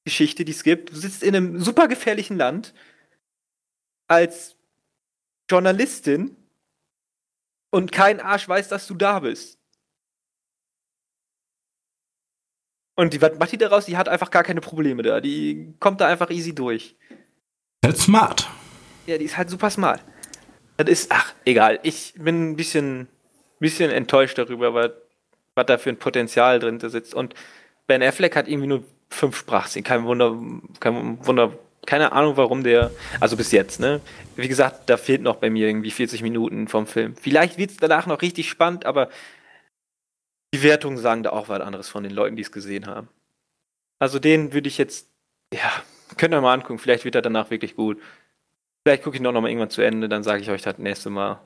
[0.05, 0.91] Geschichte, die es gibt.
[0.91, 2.73] Du sitzt in einem super gefährlichen Land
[4.07, 4.55] als
[5.49, 6.37] Journalistin
[7.71, 9.59] und kein Arsch weiß, dass du da bist.
[12.95, 13.85] Und die, was macht die daraus?
[13.85, 15.19] Die hat einfach gar keine Probleme da.
[15.19, 16.95] Die kommt da einfach easy durch.
[17.83, 18.47] Halt smart.
[19.05, 20.01] Ja, die ist halt super smart.
[20.77, 21.79] Das ist, ach, egal.
[21.83, 23.09] Ich bin ein bisschen,
[23.59, 24.91] bisschen enttäuscht darüber, was,
[25.55, 27.13] was da für ein Potenzial drin sitzt.
[27.13, 27.33] Und
[27.87, 29.83] Ben Affleck hat irgendwie nur fünf Sprachszenen.
[29.83, 30.37] Kein Wunder,
[30.79, 34.01] kein Wunder, keine Ahnung, warum der, also bis jetzt, ne?
[34.35, 37.15] Wie gesagt, da fehlt noch bei mir irgendwie 40 Minuten vom Film.
[37.15, 39.09] Vielleicht wird es danach noch richtig spannend, aber
[40.53, 43.07] die Wertungen sagen da auch was anderes von den Leuten, die es gesehen haben.
[43.99, 45.09] Also den würde ich jetzt,
[45.53, 45.71] ja,
[46.17, 48.01] könnt ihr mal angucken, vielleicht wird er danach wirklich gut.
[48.85, 51.09] Vielleicht gucke ich noch, noch mal irgendwann zu Ende, dann sage ich euch das nächste
[51.09, 51.39] Mal.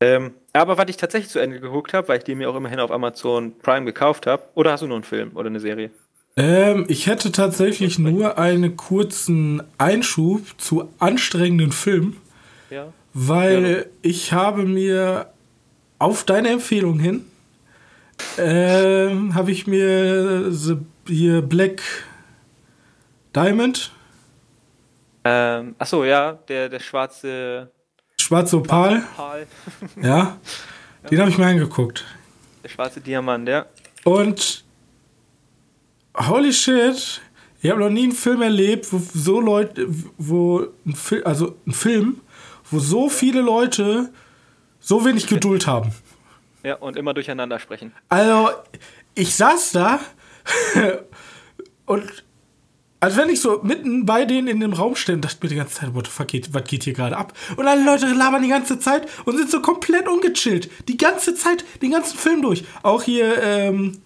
[0.00, 2.80] Ähm, aber was ich tatsächlich zu Ende geguckt habe, weil ich den mir auch immerhin
[2.80, 5.90] auf Amazon Prime gekauft habe, oder hast du nur einen Film oder eine Serie?
[6.36, 12.16] Ähm, ich hätte tatsächlich nur einen kurzen Einschub zu anstrengenden Filmen.
[12.70, 12.92] Ja.
[13.12, 13.82] Weil ja.
[14.02, 15.26] ich habe mir
[15.98, 17.26] auf deine Empfehlung hin
[18.38, 21.82] ähm, habe ich mir the, hier Black
[23.34, 23.92] Diamond.
[25.24, 27.70] Ähm, achso, ja, der, der schwarze.
[28.30, 29.02] Schwarze Opal.
[29.14, 29.46] Opal.
[30.00, 30.06] ja,
[31.02, 32.04] ja, den habe ich mir angeguckt.
[32.62, 33.66] Der schwarze Diamant, ja.
[34.04, 34.62] Und
[36.16, 37.20] holy shit,
[37.60, 39.84] ich habe noch nie einen Film erlebt, wo so Leute,
[40.16, 42.20] wo ein Film, also ein Film,
[42.70, 44.12] wo so viele Leute
[44.78, 45.92] so wenig Geduld haben.
[46.62, 47.92] Ja, und immer durcheinander sprechen.
[48.08, 48.50] Also,
[49.16, 49.98] ich saß da
[51.86, 52.22] und
[53.00, 55.56] als wenn ich so mitten bei denen in dem Raum stehe und dachte mir die
[55.56, 57.32] ganze Zeit, what the fuck geht, was geht hier gerade ab?
[57.56, 60.70] Und alle Leute labern die ganze Zeit und sind so komplett ungechillt.
[60.86, 62.64] Die ganze Zeit, den ganzen Film durch.
[62.82, 64.02] Auch hier, ähm,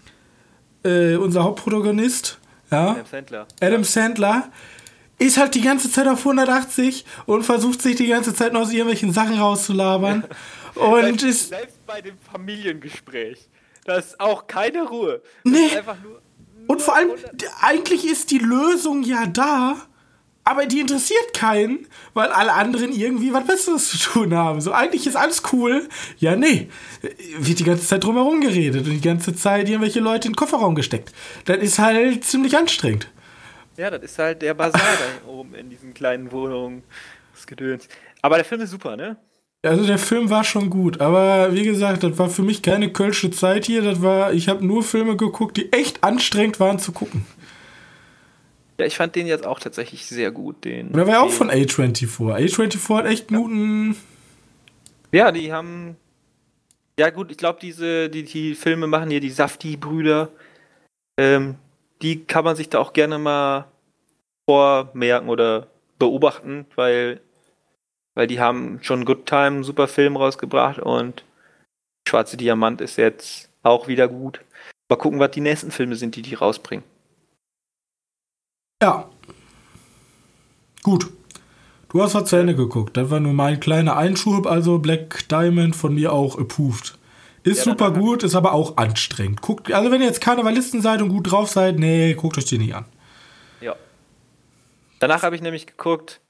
[0.84, 2.38] äh, unser Hauptprotagonist,
[2.70, 3.46] ja, Adam Sandler.
[3.60, 4.52] Adam Sandler
[5.18, 8.72] ist halt die ganze Zeit auf 180 und versucht sich die ganze Zeit noch aus
[8.72, 10.24] irgendwelchen Sachen rauszulabern.
[10.74, 11.48] und selbst, ist.
[11.48, 13.48] Selbst bei dem Familiengespräch.
[13.84, 15.20] Da ist auch keine Ruhe.
[15.44, 15.68] Das nee.
[15.74, 16.20] Nur, nur
[16.66, 17.10] und vor allem,
[17.60, 19.76] eigentlich ist die Lösung ja da,
[20.44, 24.60] aber die interessiert keinen, weil alle anderen irgendwie was Besseres zu tun haben.
[24.60, 25.88] So, eigentlich ist alles cool.
[26.18, 26.68] Ja, nee.
[27.38, 30.74] Wird die ganze Zeit drumherum geredet und die ganze Zeit irgendwelche Leute in den Kofferraum
[30.74, 31.12] gesteckt.
[31.46, 33.08] Das ist halt ziemlich anstrengend.
[33.78, 34.80] Ja, das ist halt der Basar
[35.24, 36.82] da oben in diesen kleinen Wohnungen.
[37.34, 37.88] Das Gedöns.
[38.20, 39.16] Aber der Film ist super, ne?
[39.64, 43.30] Also der Film war schon gut, aber wie gesagt, das war für mich keine kölsche
[43.30, 43.82] Zeit hier.
[43.82, 47.24] Das war, ich habe nur Filme geguckt, die echt anstrengend waren zu gucken.
[48.78, 50.64] Ja, ich fand den jetzt auch tatsächlich sehr gut.
[50.64, 52.08] Den, Und der war ja auch von A24.
[52.18, 53.96] A24 hat echt guten.
[55.12, 55.96] Ja, die haben.
[56.98, 60.28] Ja, gut, ich glaube, diese, die, die Filme machen hier die Safti-Brüder.
[61.16, 61.56] Ähm,
[62.02, 63.66] die kann man sich da auch gerne mal
[64.48, 67.20] vormerken oder beobachten, weil,
[68.14, 71.24] weil die haben schon Good Time, einen super Film rausgebracht und
[72.08, 74.40] Schwarze Diamant ist jetzt auch wieder gut.
[74.88, 76.84] Mal gucken, was die nächsten Filme sind, die die rausbringen.
[78.82, 79.08] Ja.
[80.82, 81.10] Gut.
[81.88, 82.96] Du hast was zu Ende geguckt.
[82.96, 86.98] Das war nur mein kleiner Einschub, also Black Diamond von mir auch approved.
[87.44, 89.42] Ist ja, super gut, ist aber auch anstrengend.
[89.42, 92.62] Guckt, also wenn ihr jetzt Karnevalisten seid und gut drauf seid, nee, guckt euch den
[92.62, 92.86] nicht an.
[93.60, 93.76] Ja.
[94.98, 96.20] Danach habe ich nämlich geguckt,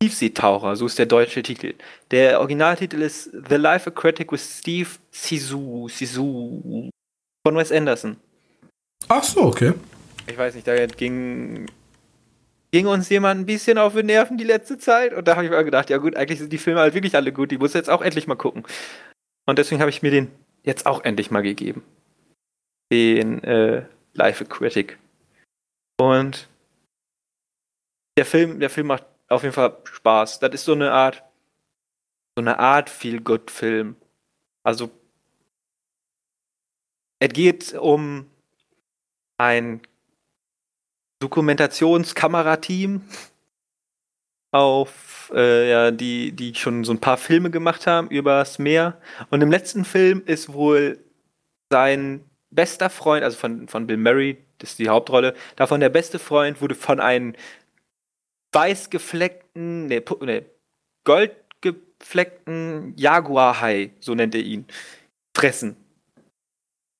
[0.00, 1.74] Tiefseetaucher, so ist der deutsche Titel.
[2.12, 6.90] Der Originaltitel ist The Life Aquatic with Steve Sisu, Sisu
[7.44, 8.16] von Wes Anderson.
[9.08, 9.74] Ach so, okay.
[10.26, 11.66] Ich weiß nicht, da ging
[12.70, 15.14] ging uns jemand ein bisschen auf die Nerven die letzte Zeit.
[15.14, 17.32] Und da habe ich mir gedacht, ja gut, eigentlich sind die Filme halt wirklich alle
[17.32, 17.50] gut.
[17.50, 18.64] Die muss jetzt auch endlich mal gucken.
[19.46, 20.30] Und deswegen habe ich mir den
[20.62, 21.82] jetzt auch endlich mal gegeben.
[22.92, 23.84] Den äh,
[24.14, 24.98] Life Aquatic.
[25.98, 26.48] Und
[28.18, 30.40] der Film, der Film macht auf jeden Fall Spaß.
[30.40, 31.22] Das ist so eine Art,
[32.36, 33.96] so eine Art Feel-Good-Film.
[34.62, 34.90] Also,
[37.20, 38.26] es geht um
[39.38, 39.80] ein
[41.20, 43.02] Dokumentationskamerateam
[44.50, 49.00] auf äh, ja, die, die schon so ein paar Filme gemacht haben übers Meer.
[49.30, 50.98] Und im letzten Film ist wohl
[51.70, 56.18] sein bester Freund, also von, von Bill Murray, das ist die Hauptrolle, davon der beste
[56.18, 57.34] Freund wurde von einem
[58.52, 60.46] weiß gefleckten, ne, ne
[61.04, 64.66] gold gefleckten Jaguarhai, so nennt er ihn,
[65.36, 65.76] fressen.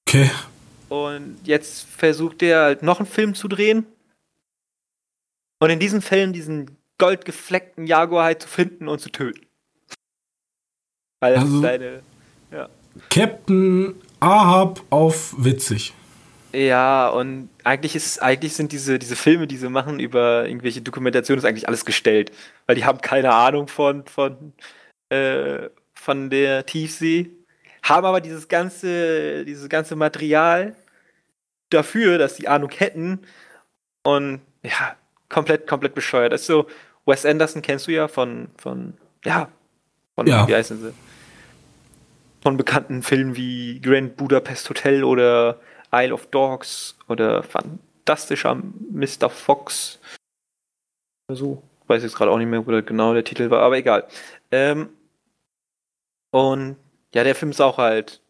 [0.08, 0.30] Okay.
[0.88, 3.86] Und jetzt versucht er halt noch einen Film zu drehen.
[5.60, 9.46] Und in diesem Film diesen goldgefleckten Jaguarhai zu finden und zu töten.
[11.20, 12.02] Weil das Also- ist seine.
[12.50, 12.68] Ja.
[13.10, 15.92] Captain Ahab auf witzig.
[16.52, 21.38] Ja, und eigentlich ist, eigentlich sind diese, diese Filme, die sie machen über irgendwelche Dokumentationen,
[21.38, 22.32] ist eigentlich alles gestellt.
[22.66, 24.54] Weil die haben keine Ahnung von, von,
[25.10, 27.30] äh, von der Tiefsee,
[27.82, 30.74] haben aber dieses ganze, dieses ganze Material
[31.70, 33.20] dafür, dass sie Ahnung hätten.
[34.02, 34.96] Und ja,
[35.28, 36.32] komplett, komplett bescheuert.
[36.32, 36.66] Das ist so,
[37.04, 39.50] Wes Anderson kennst du ja von, von, ja,
[40.14, 40.48] von, Ja.
[40.48, 40.92] wie heißen sie?
[42.42, 45.60] Von bekannten Filmen wie Grand Budapest Hotel oder
[45.92, 49.30] Isle of Dogs oder Fantastischer Mr.
[49.30, 49.98] Fox.
[51.30, 51.62] So.
[51.86, 54.06] Weiß jetzt gerade auch nicht mehr, wo der genau der Titel war, aber egal.
[54.50, 54.90] Ähm,
[56.30, 56.76] und
[57.14, 58.20] ja, der Film ist auch halt.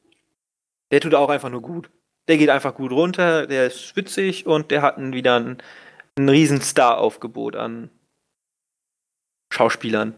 [0.92, 1.90] Der tut auch einfach nur gut.
[2.28, 5.58] Der geht einfach gut runter, der ist witzig und der hat wieder ein,
[6.16, 7.90] ein riesen Star-Aufgebot an
[9.52, 10.14] Schauspielern.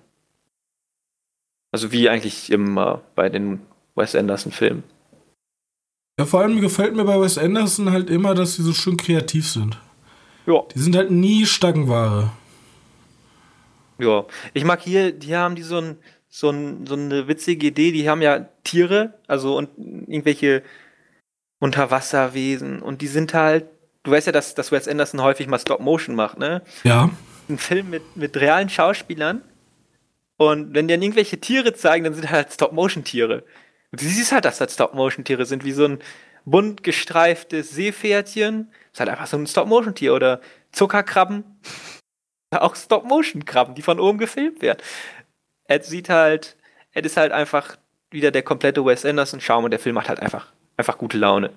[1.72, 4.82] Also wie eigentlich immer bei den Wes Anderson-Filmen.
[6.18, 9.48] Ja, vor allem gefällt mir bei Wes Anderson halt immer, dass sie so schön kreativ
[9.48, 9.78] sind.
[10.46, 10.62] Ja.
[10.74, 12.30] Die sind halt nie Stangenware.
[13.98, 15.96] Ja, ich mag hier, die haben die so, ein,
[16.28, 20.62] so, ein, so eine witzige Idee, die haben ja Tiere, also und irgendwelche
[21.58, 23.66] Unterwasserwesen und die sind halt,
[24.02, 26.62] du weißt ja, dass, dass Wes Anderson häufig mal Stop-Motion macht, ne?
[26.84, 27.10] Ja.
[27.48, 29.42] Ein Film mit, mit realen Schauspielern
[30.38, 33.44] und wenn die dann irgendwelche Tiere zeigen, dann sind halt Stop-Motion-Tiere.
[33.92, 35.98] Und du siehst halt, dass das Stop-Motion-Tiere sind, wie so ein
[36.44, 40.40] bunt gestreiftes Seepferdchen, ist halt einfach so ein Stop-Motion-Tier oder
[40.72, 41.44] Zuckerkrabben.
[42.50, 44.78] auch Stop-Motion-Krabben, die von oben gefilmt werden.
[45.64, 46.56] Es sieht halt,
[46.92, 47.76] es ist halt einfach
[48.10, 51.50] wieder der komplette Wes Anderson-Schaum und der Film macht halt einfach, einfach gute Laune.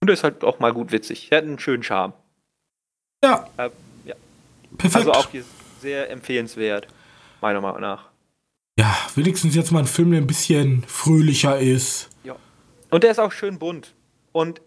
[0.00, 1.28] Und er ist halt auch mal gut witzig.
[1.30, 2.12] Er hat einen schönen Charme.
[3.22, 3.48] Ja.
[3.56, 3.70] Äh,
[4.04, 4.14] ja.
[4.76, 4.96] Perfekt.
[4.96, 5.44] Also auch hier
[5.80, 6.86] sehr empfehlenswert,
[7.40, 8.08] meiner Meinung nach.
[8.78, 12.08] Ja, wenigstens jetzt mal ein Film, der ein bisschen fröhlicher ist.
[12.90, 13.94] Und der ist auch schön bunt.
[14.32, 14.60] Und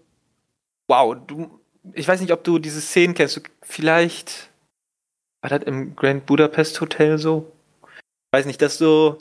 [0.87, 1.59] wow, du,
[1.93, 3.37] ich weiß nicht, ob du diese Szenen kennst.
[3.37, 4.51] Du, vielleicht
[5.41, 7.51] war das im Grand Budapest Hotel so?
[8.31, 9.17] Weiß nicht, dass so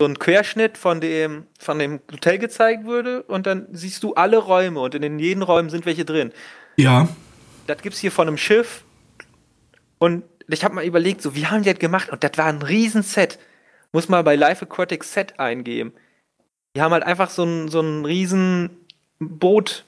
[0.00, 4.36] so ein Querschnitt von dem von dem Hotel gezeigt würde und dann siehst du alle
[4.36, 6.32] Räume und in jeden Räumen sind welche drin.
[6.76, 7.08] Ja.
[7.66, 8.84] Das gibt's hier von einem Schiff
[9.98, 12.62] und ich habe mal überlegt, so wie haben die das gemacht und das war ein
[12.62, 13.40] Riesenset.
[13.92, 15.92] Muss mal bei Life Aquatic Set eingeben.
[16.76, 18.70] Die haben halt einfach so ein, so ein riesen
[19.18, 19.84] Boot,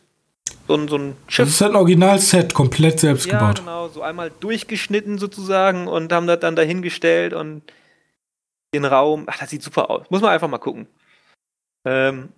[0.66, 1.48] so ein, so ein Das Schiff.
[1.48, 3.58] ist halt ein Originalset, komplett selbst Ja, gebaut.
[3.60, 7.62] genau, so einmal durchgeschnitten sozusagen und haben das dann dahingestellt und
[8.74, 9.24] den Raum.
[9.28, 10.08] Ach, das sieht super aus.
[10.10, 10.86] Muss man einfach mal gucken.
[11.84, 12.30] Ähm,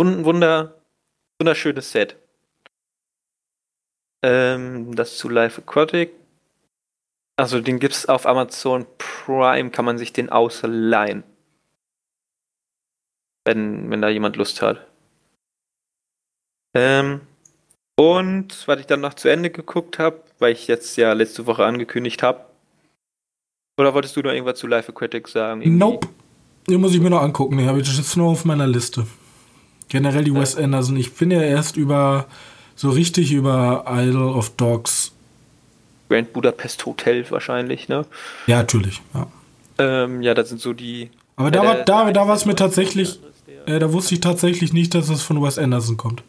[0.00, 0.80] wund- wunder,
[1.38, 2.16] wunderschönes Set.
[4.22, 6.12] Ähm, das zu Life Aquatic.
[7.36, 11.24] Also den gibt's auf Amazon Prime, kann man sich den ausleihen.
[13.44, 14.86] Wenn, wenn da jemand Lust hat.
[16.74, 17.20] Ähm,
[17.96, 21.64] und was ich dann noch zu Ende geguckt habe, weil ich jetzt ja letzte Woche
[21.64, 22.44] angekündigt habe.
[23.78, 25.62] Oder wolltest du noch irgendwas zu Life Aquatic sagen?
[25.62, 25.78] Irgendwie?
[25.78, 26.08] Nope.
[26.68, 27.58] Den muss ich mir noch angucken.
[27.58, 29.06] Den habe ich jetzt nur auf meiner Liste.
[29.88, 30.96] Generell die Wes Anderson.
[30.96, 32.26] Ich bin ja erst über,
[32.74, 35.13] so richtig über Isle of Dogs.
[36.14, 38.06] Grand Budapest Hotel wahrscheinlich, ne?
[38.46, 39.02] Ja, natürlich.
[39.14, 39.26] Ja.
[39.78, 41.10] Ähm, ja, das sind so die.
[41.34, 43.18] Aber da, war, da, da war es mir tatsächlich,
[43.66, 46.22] äh, da wusste ich tatsächlich nicht, dass es von Wes Anderson kommt.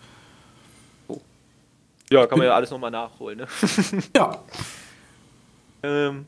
[2.10, 3.48] Ja, kann man ja alles nochmal nachholen, ne?
[4.16, 4.40] Ja.
[5.84, 6.26] ähm,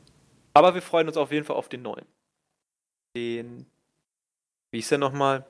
[0.53, 2.05] aber wir freuen uns auf jeden Fall auf den neuen.
[3.15, 3.65] Den.
[4.69, 5.47] Wie ist der nochmal?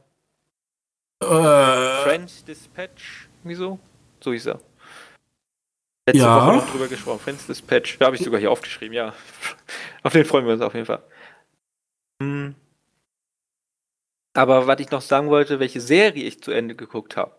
[1.22, 3.28] Äh, French Dispatch?
[3.44, 3.80] Wieso?
[4.22, 4.62] So hieß er.
[6.08, 6.48] Letzte Ja.
[6.48, 7.20] Woche noch drüber gesprochen.
[7.20, 7.98] Friends Dispatch.
[8.00, 9.14] Da habe ich sogar hier aufgeschrieben, ja.
[10.04, 11.04] auf den freuen wir uns auf jeden Fall.
[12.22, 12.56] Hm.
[14.34, 17.36] Aber was ich noch sagen wollte, welche Serie ich zu Ende geguckt habe.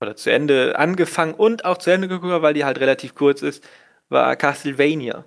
[0.00, 3.42] Oder zu Ende angefangen und auch zu Ende geguckt habe, weil die halt relativ kurz
[3.42, 3.62] ist,
[4.08, 5.24] war Castlevania.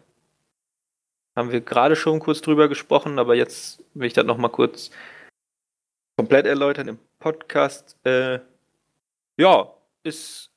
[1.36, 4.90] Haben wir gerade schon kurz drüber gesprochen, aber jetzt will ich das nochmal kurz
[6.18, 7.98] komplett erläutern im Podcast.
[8.04, 8.40] Äh,
[9.38, 10.51] ja, ist.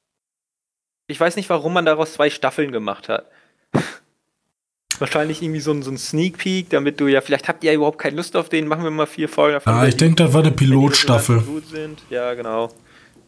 [1.06, 3.30] Ich weiß nicht, warum man daraus zwei Staffeln gemacht hat.
[4.98, 7.76] Wahrscheinlich irgendwie so ein, so ein Sneak Peek, damit du ja, vielleicht habt ihr ja
[7.76, 9.74] überhaupt keine Lust auf den, machen wir mal vier Folgen davon.
[9.74, 11.40] Ja, wenn ich denke, das war eine wenn die Pilotstaffel.
[11.42, 12.02] Gut sind.
[12.10, 12.70] Ja, genau.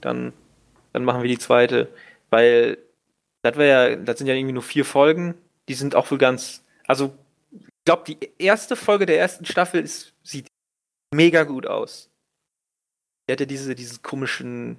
[0.01, 0.33] Dann,
[0.93, 1.89] dann machen wir die zweite.
[2.31, 2.79] Weil
[3.43, 5.35] das wäre ja, das sind ja irgendwie nur vier Folgen.
[5.69, 6.65] Die sind auch wohl ganz.
[6.87, 7.13] Also,
[7.53, 10.49] ich glaube, die erste Folge der ersten Staffel ist, sieht
[11.13, 12.11] mega gut aus.
[13.27, 14.79] Die hat ja diese, diese komischen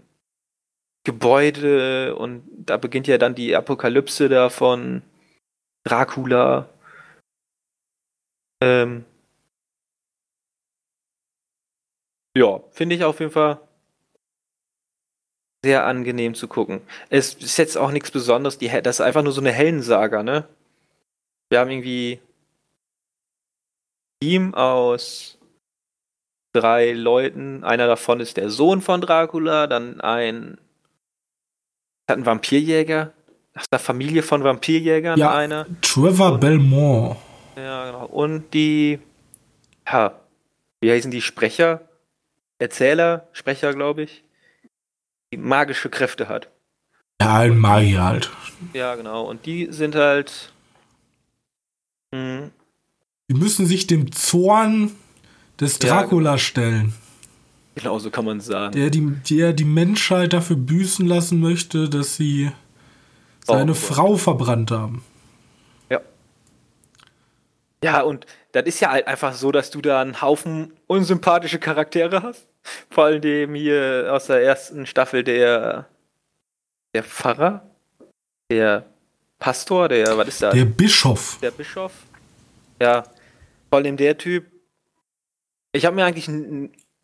[1.07, 5.03] Gebäude und da beginnt ja dann die Apokalypse da von
[5.85, 6.67] Dracula.
[8.61, 9.05] Ähm,
[12.37, 13.61] ja, finde ich auf jeden Fall
[15.63, 16.81] sehr angenehm zu gucken.
[17.09, 20.45] Es ist jetzt auch nichts Besonderes, die, das ist einfach nur so eine Heldensaga, ne?
[21.49, 22.19] Wir haben irgendwie
[24.21, 25.39] Team aus
[26.53, 27.63] drei Leuten.
[27.63, 30.59] Einer davon ist der Sohn von Dracula, dann ein
[32.07, 33.11] hat einen Vampirjäger,
[33.55, 35.35] aus der Familie von Vampirjägern Ja.
[35.35, 35.65] einer.
[35.81, 37.17] Trevor Belmont.
[37.55, 38.05] Ja, genau.
[38.05, 38.99] Und die,
[39.87, 40.19] ja,
[40.79, 41.81] wie heißen die Sprecher?
[42.59, 44.23] Erzähler, Sprecher, glaube ich.
[45.33, 46.49] Die magische Kräfte hat.
[47.21, 48.29] Ja, ein Magier halt.
[48.73, 49.23] Ja, genau.
[49.27, 50.51] Und die sind halt.
[52.13, 52.51] Hm,
[53.29, 54.95] Die müssen sich dem Zorn
[55.59, 56.93] des Ja, Dracula stellen,
[57.77, 58.73] genau so kann man sagen.
[58.73, 62.51] der die, der die Menschheit dafür büßen lassen möchte, dass sie
[63.45, 65.03] seine Oh, Frau verbrannt haben.
[67.83, 72.23] Ja, und das ist ja halt einfach so, dass du da einen Haufen unsympathische Charaktere
[72.23, 72.47] hast.
[72.89, 75.87] Vor allem dem hier aus der ersten Staffel der,
[76.93, 77.69] der Pfarrer,
[78.51, 78.85] der
[79.39, 80.53] Pastor, der, was ist das?
[80.53, 81.37] Der Bischof.
[81.41, 81.93] der Bischof.
[82.81, 83.03] Ja,
[83.69, 84.47] vor allem der Typ.
[85.71, 86.27] Ich habe mir eigentlich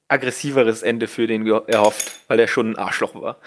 [0.07, 3.37] aggressiveres Ende für den erhofft, weil er schon ein Arschloch war.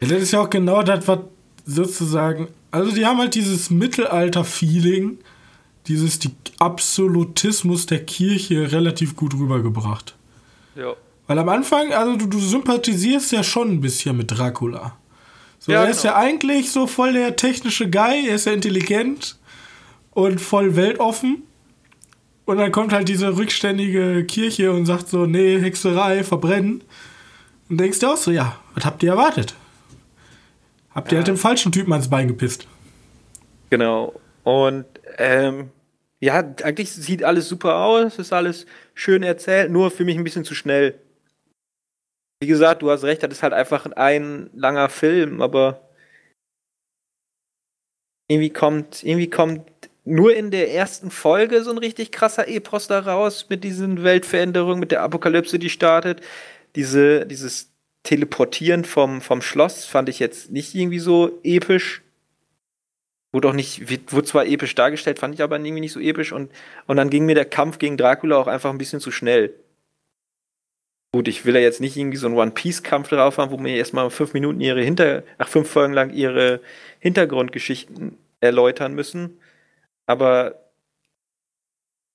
[0.00, 1.20] Ja, das ist ja auch genau das, was
[1.64, 2.48] sozusagen.
[2.70, 5.18] Also, die haben halt dieses Mittelalter-Feeling,
[5.86, 10.16] dieses die Absolutismus der Kirche relativ gut rübergebracht.
[10.74, 10.94] Ja.
[11.26, 14.96] Weil am Anfang, also du, du sympathisierst ja schon ein bisschen mit Dracula.
[15.58, 16.14] So, Ja, er ist genau.
[16.14, 19.36] ja eigentlich so voll der technische Guy, er ist ja intelligent
[20.12, 21.42] und voll weltoffen.
[22.48, 26.82] Und dann kommt halt diese rückständige Kirche und sagt so, nee, Hexerei, verbrennen.
[27.68, 29.54] Und denkst du auch so, ja, was habt ihr erwartet?
[30.94, 31.18] Habt ihr Ja.
[31.18, 32.66] halt dem falschen Typen ans Bein gepisst.
[33.68, 34.18] Genau.
[34.44, 34.86] Und
[35.18, 35.68] ähm,
[36.20, 40.44] ja, eigentlich sieht alles super aus, ist alles schön erzählt, nur für mich ein bisschen
[40.46, 40.98] zu schnell.
[42.40, 45.82] Wie gesagt, du hast recht, das ist halt einfach ein langer Film, aber
[48.30, 49.70] irgendwie kommt, irgendwie kommt
[50.08, 54.80] nur in der ersten Folge so ein richtig krasser Epos da raus mit diesen Weltveränderungen,
[54.80, 56.20] mit der Apokalypse, die startet.
[56.74, 57.70] Diese, dieses
[58.02, 62.02] Teleportieren vom, vom Schloss fand ich jetzt nicht irgendwie so episch.
[63.32, 66.50] Wurde auch nicht, wurde zwar episch dargestellt, fand ich aber irgendwie nicht so episch und,
[66.86, 69.52] und dann ging mir der Kampf gegen Dracula auch einfach ein bisschen zu schnell.
[71.12, 74.08] Gut, ich will ja jetzt nicht irgendwie so einen One-Piece-Kampf drauf haben, wo mir erstmal
[74.10, 76.60] fünf Minuten ihre Hinter, ach, fünf Folgen lang ihre
[77.00, 79.38] Hintergrundgeschichten erläutern müssen.
[80.08, 80.54] Aber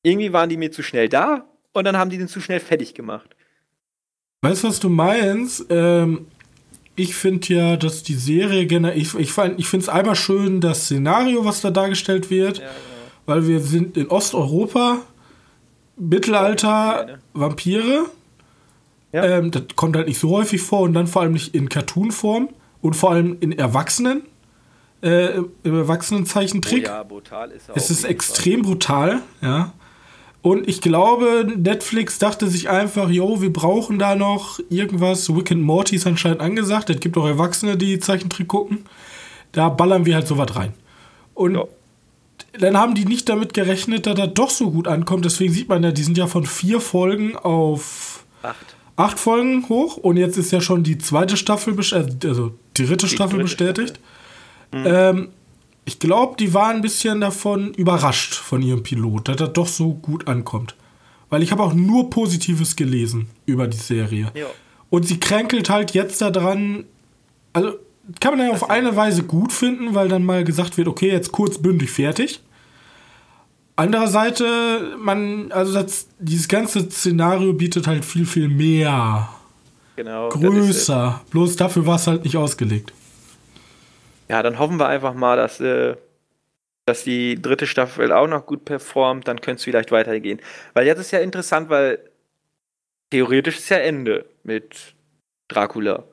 [0.02, 2.96] irgendwie waren die mir zu schnell da und dann haben die den zu schnell fertig
[2.96, 3.36] gemacht.
[4.42, 5.68] Weißt du, was du meinst?
[5.70, 6.26] Ähm,
[6.96, 8.98] ich finde ja, dass die Serie generell.
[8.98, 12.58] Ich, ich, ich finde es einmal schön, das Szenario, was da dargestellt wird.
[12.58, 12.74] Ja, genau.
[13.26, 14.98] Weil wir sind in Osteuropa,
[15.96, 18.00] Mittelalter, Vampire, ne?
[18.02, 18.06] Vampire.
[19.12, 19.24] Ja.
[19.24, 22.50] Ähm, das kommt halt nicht so häufig vor und dann vor allem nicht in Cartoon-Form
[22.82, 24.24] und vor allem in Erwachsenen,
[25.04, 26.86] äh, im Erwachsenenzeichentrick.
[26.86, 28.12] Oh ja, brutal ist er Es ist jeden Fall.
[28.12, 29.74] extrem brutal, ja.
[30.42, 35.30] Und ich glaube, Netflix dachte sich einfach, yo, wir brauchen da noch irgendwas.
[35.30, 36.90] Rick and Morty ist anscheinend angesagt.
[36.90, 38.80] Es gibt auch Erwachsene, die Zeichentrick gucken.
[39.54, 40.74] Da ballern wir halt sowas rein.
[41.34, 41.64] Und Ja.
[42.60, 45.24] dann haben die nicht damit gerechnet, dass das doch so gut ankommt.
[45.24, 48.76] Deswegen sieht man ja, die sind ja von vier Folgen auf Acht.
[48.98, 49.96] acht Folgen hoch.
[49.96, 54.00] Und jetzt ist ja schon die zweite Staffel, also die dritte Die Staffel dritte bestätigt.
[54.74, 55.30] Ähm,
[55.86, 59.94] ich glaube, die waren ein bisschen davon überrascht von ihrem Pilot, dass das doch so
[59.94, 60.76] gut ankommt.
[61.30, 64.32] Weil ich habe auch nur Positives gelesen über die Serie.
[64.36, 64.46] Ja.
[64.90, 66.86] Und sie kränkelt halt jetzt daran,
[67.54, 67.74] also
[68.20, 71.32] kann man ja auf eine Weise gut finden, weil dann mal gesagt wird, okay, jetzt
[71.32, 72.42] kurz bündig fertig.
[73.76, 74.44] Andererseits,
[75.00, 79.30] man, also das, dieses ganze Szenario bietet halt viel, viel mehr.
[79.96, 80.30] Genau.
[80.30, 81.22] Größer.
[81.32, 82.94] Bloß dafür war es halt nicht ausgelegt.
[84.30, 85.96] Ja, dann hoffen wir einfach mal, dass, äh,
[86.86, 90.40] dass die dritte Staffel auch noch gut performt, dann könnte es vielleicht weitergehen.
[90.74, 92.00] Weil jetzt ist ja interessant, weil
[93.10, 94.94] theoretisch ist ja Ende mit
[95.48, 96.04] Dracula.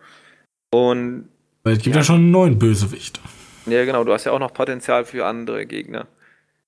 [0.71, 1.29] Und.
[1.63, 3.21] Weil es gibt ja, ja schon einen neuen Bösewicht.
[3.67, 6.07] Ja, genau, du hast ja auch noch Potenzial für andere Gegner.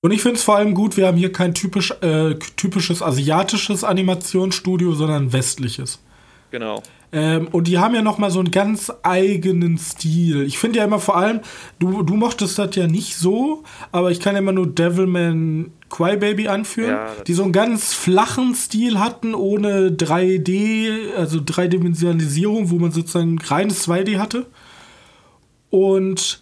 [0.01, 3.83] Und ich finde es vor allem gut, wir haben hier kein typisch, äh, typisches asiatisches
[3.85, 6.03] Animationsstudio, sondern westliches.
[6.51, 6.83] Genau.
[7.13, 10.41] Ähm, und die haben ja noch mal so einen ganz eigenen Stil.
[10.41, 11.41] Ich finde ja immer vor allem,
[11.77, 16.47] du, du mochtest das ja nicht so, aber ich kann ja immer nur Devilman Crybaby
[16.47, 22.91] anführen, ja, die so einen ganz flachen Stil hatten, ohne 3D, also Dreidimensionalisierung, wo man
[22.91, 24.47] sozusagen reines 2D hatte.
[25.69, 26.41] Und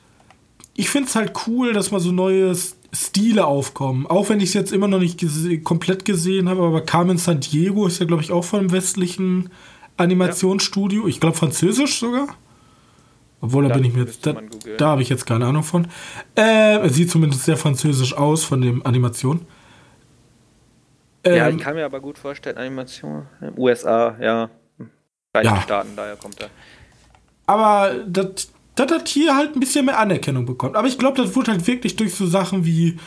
[0.74, 2.56] ich finde es halt cool, dass mal so neue
[2.94, 4.08] Stile aufkommen.
[4.08, 7.42] Auch wenn ich es jetzt immer noch nicht gese komplett gesehen habe, aber Carmen San
[7.42, 9.50] Diego ist ja, glaube ich, auch von einem westlichen
[10.02, 11.04] Animationsstudio.
[11.04, 11.08] Ja.
[11.08, 12.28] Ich glaube, französisch sogar.
[13.42, 14.26] Obwohl, da, da bin ich mir jetzt.
[14.26, 14.36] Da,
[14.78, 15.88] da habe ich jetzt keine Ahnung von.
[16.36, 19.46] Äh, sieht zumindest sehr französisch aus von dem Animation.
[21.24, 23.28] Ähm, ja, ich kann mir aber gut vorstellen, Animation.
[23.58, 24.50] USA, ja.
[25.32, 25.62] Vereinigten ja.
[25.62, 26.50] Staaten, daher kommt er.
[27.46, 30.76] Aber das das hat hier halt ein bisschen mehr Anerkennung bekommen.
[30.76, 32.98] Aber ich glaube, das wurde halt wirklich durch so Sachen wie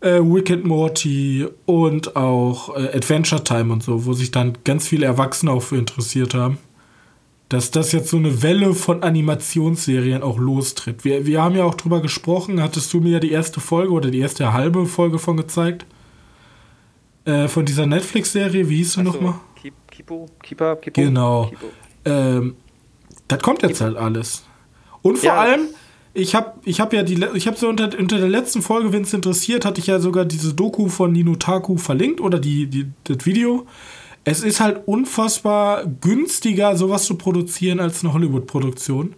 [0.00, 5.06] äh, Wicked Morty und auch äh, Adventure Time und so, wo sich dann ganz viele
[5.06, 6.58] Erwachsene auch für interessiert haben.
[7.48, 11.04] Dass das jetzt so eine Welle von Animationsserien auch lostritt.
[11.04, 14.10] Wir, wir haben ja auch drüber gesprochen, hattest du mir ja die erste Folge oder
[14.10, 15.84] die erste halbe Folge von gezeigt.
[17.24, 19.34] Äh, von dieser Netflix-Serie, wie hieß sie nochmal?
[19.90, 21.00] Kipo, Kipa, Kipo.
[21.00, 21.46] Genau.
[21.46, 21.66] Kipo.
[22.06, 22.56] Ähm,
[23.28, 23.84] das kommt jetzt Kipo.
[23.84, 24.44] halt alles.
[25.02, 25.36] Und vor ja.
[25.36, 25.68] allem,
[26.12, 29.02] ich habe ich hab ja die, ich habe so unter, unter der letzten Folge, wenn
[29.02, 33.26] es interessiert, hatte ich ja sogar diese Doku von Ninotaku verlinkt oder die, die, das
[33.26, 33.66] Video.
[34.24, 39.14] Es ist halt unfassbar günstiger, sowas zu produzieren als eine Hollywood-Produktion.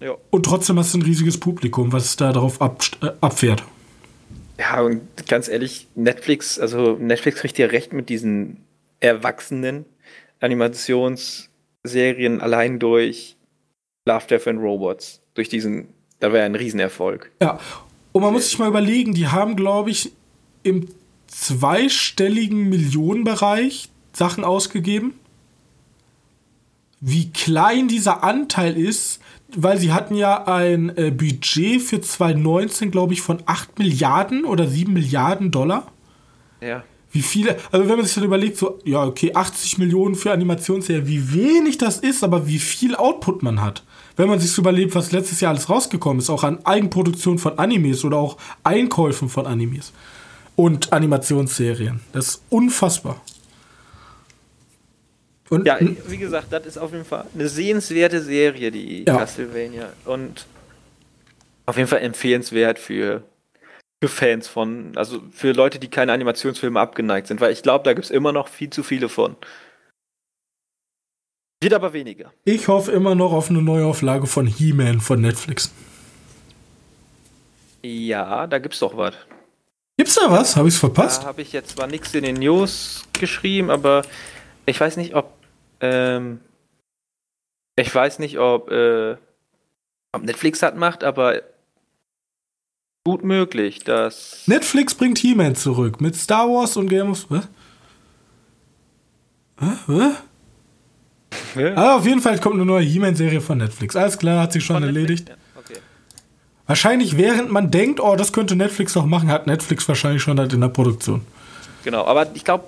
[0.00, 0.14] Ja.
[0.30, 3.64] Und trotzdem hast du ein riesiges Publikum, was da darauf ab, äh, abfährt.
[4.58, 8.64] Ja, und ganz ehrlich, Netflix, also Netflix kriegt ja recht mit diesen
[9.00, 9.84] erwachsenen
[10.40, 13.36] Animationsserien allein durch
[14.06, 15.20] Love, Death and Robots.
[15.34, 15.88] Durch diesen,
[16.20, 17.30] da wäre ein Riesenerfolg.
[17.40, 17.58] Ja,
[18.12, 20.12] und man muss sich mal überlegen, die haben, glaube ich,
[20.62, 20.88] im
[21.28, 25.14] zweistelligen Millionenbereich Sachen ausgegeben.
[27.00, 29.20] Wie klein dieser Anteil ist,
[29.54, 34.66] weil sie hatten ja ein äh, Budget für 2019, glaube ich, von 8 Milliarden oder
[34.66, 35.92] 7 Milliarden Dollar.
[36.60, 36.82] Ja.
[37.12, 41.06] Wie viele, also wenn man sich dann überlegt, so, ja, okay, 80 Millionen für Animationsserie,
[41.06, 43.84] wie wenig das ist, aber wie viel Output man hat
[44.18, 48.04] wenn man sich überlebt, was letztes Jahr alles rausgekommen ist, auch an Eigenproduktion von Animes
[48.04, 49.92] oder auch Einkäufen von Animes
[50.56, 52.00] und Animationsserien.
[52.12, 53.22] Das ist unfassbar.
[55.50, 59.16] Und, ja, wie gesagt, das ist auf jeden Fall eine sehenswerte Serie, die ja.
[59.16, 59.92] Castlevania.
[60.04, 60.46] Und
[61.64, 63.22] auf jeden Fall empfehlenswert für,
[64.02, 67.92] für Fans von, also für Leute, die keine Animationsfilme abgeneigt sind, weil ich glaube, da
[67.92, 69.36] gibt es immer noch viel zu viele von.
[71.60, 72.32] Wird aber weniger.
[72.44, 75.72] Ich hoffe immer noch auf eine Neuauflage von He-Man von Netflix.
[77.82, 79.14] Ja, da gibt's doch was.
[79.96, 80.56] Gibt's da was?
[80.56, 81.22] Habe ich's verpasst?
[81.22, 84.02] Da habe ich jetzt zwar nichts in den News geschrieben, aber
[84.66, 85.32] ich weiß nicht, ob
[85.80, 86.40] ähm,
[87.78, 89.16] ich weiß nicht, ob, äh,
[90.12, 91.42] ob Netflix das macht, aber
[93.04, 97.48] gut möglich, dass Netflix bringt He-Man zurück mit Star Wars und Game of was?
[99.60, 99.72] Hä?
[99.86, 100.10] Hä?
[101.54, 101.74] Ja.
[101.74, 103.96] Aber auf jeden Fall kommt eine neue He-Man-Serie von Netflix.
[103.96, 105.30] Alles klar, hat sich schon von erledigt.
[105.56, 105.78] Okay.
[106.66, 110.52] Wahrscheinlich, während man denkt, oh, das könnte Netflix noch machen, hat Netflix wahrscheinlich schon halt
[110.52, 111.22] in der Produktion.
[111.84, 112.64] Genau, aber ich glaube,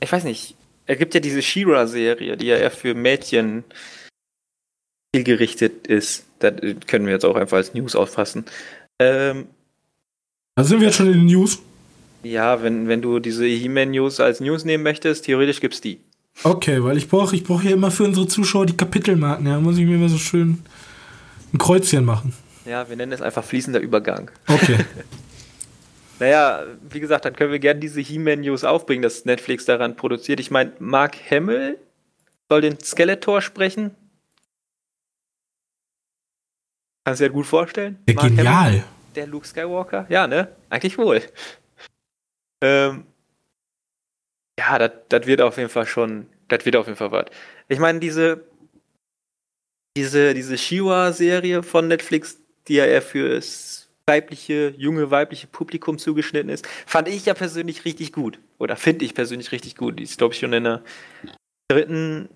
[0.00, 0.54] ich weiß nicht,
[0.86, 3.64] er gibt ja diese She-Ra-Serie, die ja eher für Mädchen
[5.14, 6.24] zielgerichtet ist.
[6.38, 6.54] Das
[6.86, 8.44] können wir jetzt auch einfach als News auffassen.
[8.98, 9.46] Ähm,
[10.56, 11.58] da sind wir jetzt schon in den News.
[12.22, 16.00] Ja, wenn, wenn du diese He-Man-News als News nehmen möchtest, theoretisch gibt's die.
[16.44, 19.46] Okay, weil ich brauche ich brauch ja immer für unsere Zuschauer die Kapitelmarken.
[19.46, 20.62] Ja, muss ich mir immer so schön
[21.52, 22.34] ein Kreuzchen machen.
[22.64, 24.30] Ja, wir nennen es einfach fließender Übergang.
[24.46, 24.78] Okay.
[26.18, 30.38] naja, wie gesagt, dann können wir gerne diese He-Man-News aufbringen, dass Netflix daran produziert.
[30.38, 31.78] Ich meine, Mark Hamill
[32.48, 33.94] soll den Skeletor sprechen.
[37.04, 37.98] Kannst du dir gut vorstellen?
[38.08, 38.66] Ja, genial.
[38.66, 38.84] Hamill,
[39.14, 40.06] der Luke Skywalker?
[40.10, 40.48] Ja, ne?
[40.68, 41.22] Eigentlich wohl.
[42.60, 43.04] Ähm,
[44.58, 47.26] ja, das wird auf jeden Fall schon, das wird auf jeden Fall was.
[47.68, 48.44] Ich meine, diese,
[49.96, 56.66] diese, diese Shiwa-Serie von Netflix, die ja eher fürs weibliche, junge weibliche Publikum zugeschnitten ist,
[56.86, 58.40] fand ich ja persönlich richtig gut.
[58.58, 60.00] Oder finde ich persönlich richtig gut.
[60.00, 60.82] Die ist, glaube ich, schon in der
[61.70, 62.28] dritten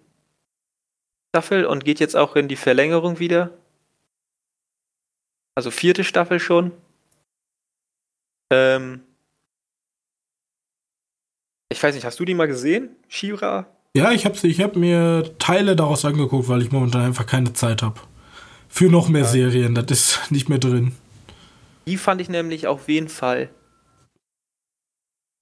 [1.35, 3.59] Staffel und geht jetzt auch in die Verlängerung wieder.
[5.57, 6.71] Also vierte Staffel schon.
[8.53, 9.03] Ähm
[11.73, 13.67] ich weiß nicht, hast du die mal gesehen, Shira?
[13.95, 17.83] Ja, ich habe ich hab mir Teile daraus angeguckt, weil ich momentan einfach keine Zeit
[17.83, 18.01] habe.
[18.69, 19.29] Für noch mehr ja.
[19.29, 20.93] Serien, das ist nicht mehr drin.
[21.87, 23.51] Die fand ich nämlich auf jeden Fall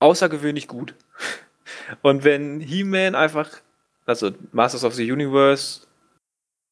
[0.01, 0.95] außergewöhnlich gut.
[2.03, 3.51] Und wenn He-Man einfach,
[4.07, 5.87] also Masters of the Universe,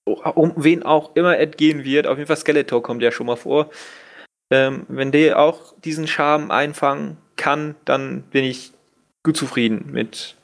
[0.06, 3.36] um wen auch immer es gehen wird, auf jeden Fall Skeletor kommt ja schon mal
[3.36, 3.70] vor.
[4.50, 8.72] Ähm, wenn der auch diesen Charme einfangen kann, dann bin ich
[9.28, 10.36] gut zufrieden mit,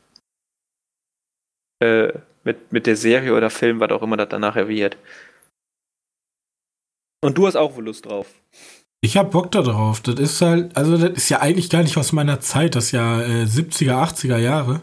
[1.82, 2.12] äh,
[2.44, 4.98] mit, mit der Serie oder Film, was auch immer das danach wird.
[7.24, 8.26] Und du hast auch wohl Lust drauf.
[9.00, 10.02] Ich hab Bock da drauf.
[10.02, 12.92] Das ist halt, also das ist ja eigentlich gar nicht aus meiner Zeit, das ist
[12.92, 14.82] ja äh, 70er, 80er Jahre.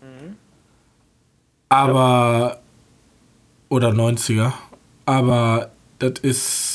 [0.00, 0.36] Mhm.
[1.68, 2.60] Aber, ja.
[3.68, 4.54] oder 90er.
[5.06, 5.70] Aber
[6.00, 6.69] das ist,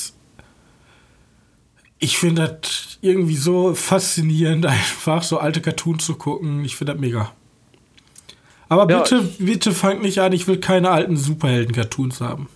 [1.99, 6.63] ich finde das irgendwie so faszinierend, einfach so alte Cartoons zu gucken.
[6.65, 7.31] Ich finde das mega.
[8.67, 12.49] Aber bitte, ja, bitte fangt nicht an, ich will keine alten Superhelden-Cartoons haben.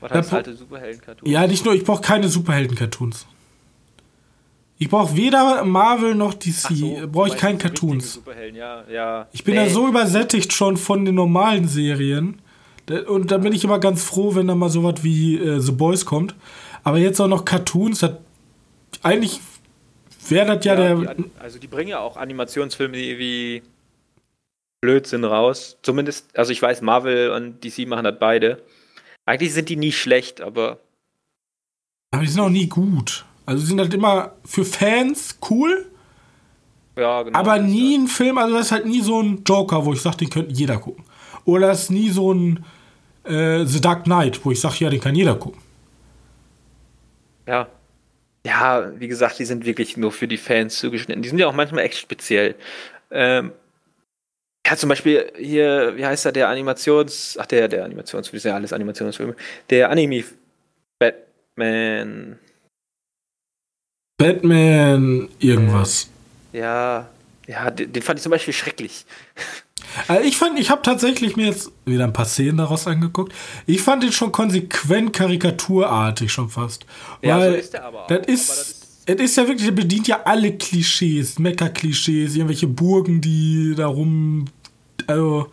[0.00, 1.30] Was heißt alte Superhelden-Cartoons?
[1.30, 3.26] Ja, nicht nur, ich brauche keine Superhelden-Cartoons.
[4.78, 6.52] Ich brauche weder Marvel noch DC.
[6.54, 8.20] So, brauche ich keine Cartoons.
[8.52, 9.28] Ja, ja.
[9.30, 9.60] Ich bin nee.
[9.60, 12.42] ja so übersättigt schon von den normalen Serien.
[13.06, 16.04] Und da bin ich immer ganz froh, wenn da mal sowas wie äh, The Boys
[16.04, 16.34] kommt.
[16.82, 18.14] Aber jetzt auch noch Cartoons, das,
[19.02, 19.40] eigentlich
[20.28, 21.14] wäre das ja, ja der.
[21.14, 23.62] Die, also die bringen ja auch Animationsfilme wie
[24.80, 25.78] Blödsinn raus.
[25.82, 28.62] Zumindest, also ich weiß, Marvel und DC machen das beide.
[29.26, 30.78] Eigentlich sind die nie schlecht, aber.
[32.10, 33.24] Aber die sind auch nie gut.
[33.46, 35.86] Also die sind halt immer für Fans cool.
[36.96, 37.38] Ja, genau.
[37.38, 40.18] Aber nie ein Film, also das ist halt nie so ein Joker, wo ich sage,
[40.18, 41.04] den könnte jeder gucken.
[41.44, 42.64] Oder das ist nie so ein
[43.24, 45.60] äh, The Dark Knight, wo ich sage, ja, den kann jeder gucken.
[47.46, 47.68] Ja.
[48.44, 51.22] Ja, wie gesagt, die sind wirklich nur für die Fans zugeschnitten.
[51.22, 52.56] Die sind ja auch manchmal echt speziell.
[53.10, 53.52] Ähm,
[54.66, 57.36] ja, zum Beispiel hier, wie heißt er, der Animations...
[57.40, 59.36] Ach, der, der Animationsfilm, ist ja alles Animationsfilme.
[59.70, 60.24] Der Anime
[60.98, 62.38] Batman...
[64.18, 66.08] Batman irgendwas.
[66.52, 67.08] Ja,
[67.46, 69.04] ja, den, den fand ich zum Beispiel schrecklich.
[70.08, 73.32] Also ich fand, ich habe tatsächlich mir jetzt wieder ein paar Szenen daraus angeguckt.
[73.66, 76.86] Ich fand den schon konsequent karikaturartig schon fast.
[77.22, 78.06] Ja, Weil so ist der aber auch.
[78.06, 82.36] Das ist, aber das ist es ist ja wirklich, er bedient ja alle Klischees, Mecker-Klischees,
[82.36, 84.44] irgendwelche Burgen, die darum.
[85.06, 85.48] Also,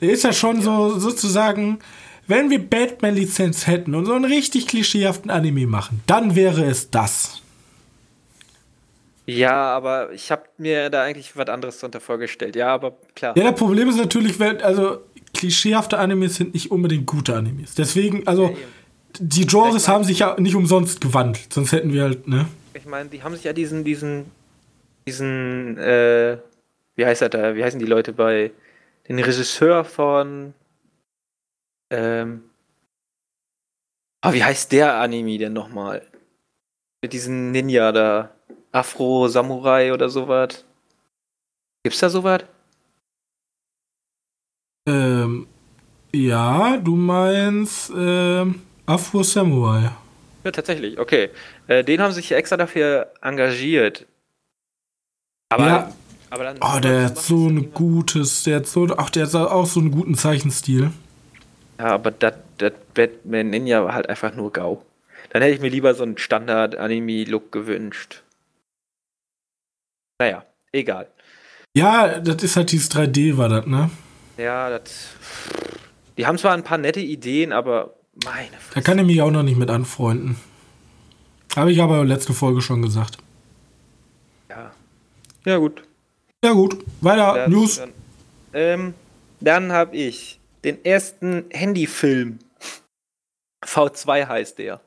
[0.00, 1.80] der ist ja schon so sozusagen,
[2.26, 7.42] wenn wir Batman-Lizenz hätten und so einen richtig klischeehaften Anime machen, dann wäre es das.
[9.26, 12.56] Ja, aber ich habe mir da eigentlich was anderes darunter vorgestellt.
[12.56, 13.36] Ja, aber klar.
[13.36, 15.00] Ja, das Problem ist natürlich, also
[15.32, 17.74] klischeehafte Animes sind nicht unbedingt gute Animes.
[17.74, 18.56] Deswegen, also ja,
[19.18, 21.52] die Genres haben sich ja nicht umsonst gewandelt.
[21.52, 22.46] Sonst hätten wir halt, ne?
[22.74, 24.30] Ich meine, die haben sich ja diesen, diesen,
[25.06, 26.38] diesen, äh,
[26.96, 28.50] wie heißt er da, wie heißen die Leute bei,
[29.08, 30.54] den Regisseur von,
[31.90, 32.42] ähm,
[34.24, 36.02] oh, wie heißt der Anime denn nochmal?
[37.02, 38.33] Mit diesem Ninja da,
[38.74, 40.64] Afro-Samurai oder sowas.
[41.84, 42.42] Gibt's da sowas?
[44.88, 45.46] Ähm,
[46.12, 49.90] ja, du meinst, ähm, Afro-Samurai.
[50.42, 51.30] Ja, tatsächlich, okay.
[51.68, 54.06] Äh, den haben sich extra dafür engagiert.
[55.50, 55.92] Aber, ja.
[56.30, 56.58] aber dann.
[56.60, 59.92] Oh, der hat so ein gutes, der hat so, ach, der hat auch so einen
[59.92, 60.90] guten Zeichenstil.
[61.78, 62.34] Ja, aber das
[62.92, 64.82] Batman Ninja war halt einfach nur GAU.
[65.30, 68.23] Dann hätte ich mir lieber so einen Standard-Anime-Look gewünscht.
[70.24, 71.06] Naja, egal.
[71.76, 73.90] Ja, das ist halt dieses 3D, war das, ne?
[74.38, 75.08] Ja, das.
[76.16, 77.94] Die haben zwar ein paar nette Ideen, aber
[78.24, 78.74] meine Fresse.
[78.74, 80.36] Da kann ich mich auch noch nicht mit anfreunden.
[81.54, 83.18] Habe ich aber letzte Folge schon gesagt.
[84.48, 84.72] Ja.
[85.44, 85.82] Ja, gut.
[86.42, 86.82] Ja, gut.
[87.02, 87.36] Weiter.
[87.36, 87.76] Ja, News.
[87.76, 87.92] Dann,
[88.54, 88.94] ähm,
[89.40, 92.38] dann habe ich den ersten Handyfilm.
[93.62, 94.80] V2 heißt der.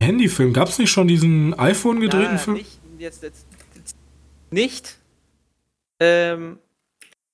[0.00, 0.52] Handyfilm?
[0.52, 2.58] Gab es nicht schon diesen iPhone gedrehten Film?
[2.58, 3.46] Nicht, jetzt, jetzt,
[4.50, 4.98] nicht.
[6.00, 6.58] Ähm,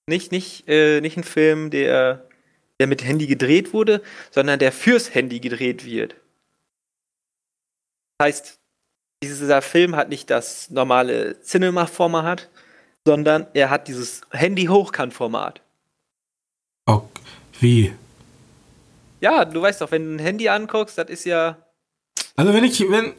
[0.06, 2.26] nicht, nicht, äh, nicht ein Film, der
[2.82, 4.02] der mit Handy gedreht wurde,
[4.32, 6.16] sondern der fürs Handy gedreht wird.
[8.18, 8.58] Das heißt,
[9.22, 12.50] dieser Film hat nicht das normale Cinema-Format,
[13.06, 15.60] sondern er hat dieses Handy-Hochkant-Format.
[16.86, 17.08] Okay.
[17.60, 17.92] Wie?
[19.20, 21.56] Ja, du weißt doch, wenn du ein Handy anguckst, das ist ja.
[22.34, 23.14] Also wenn ich, wenn,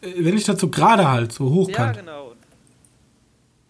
[0.00, 1.96] wenn ich so gerade halt, so hochkant.
[1.96, 2.25] Ja, genau.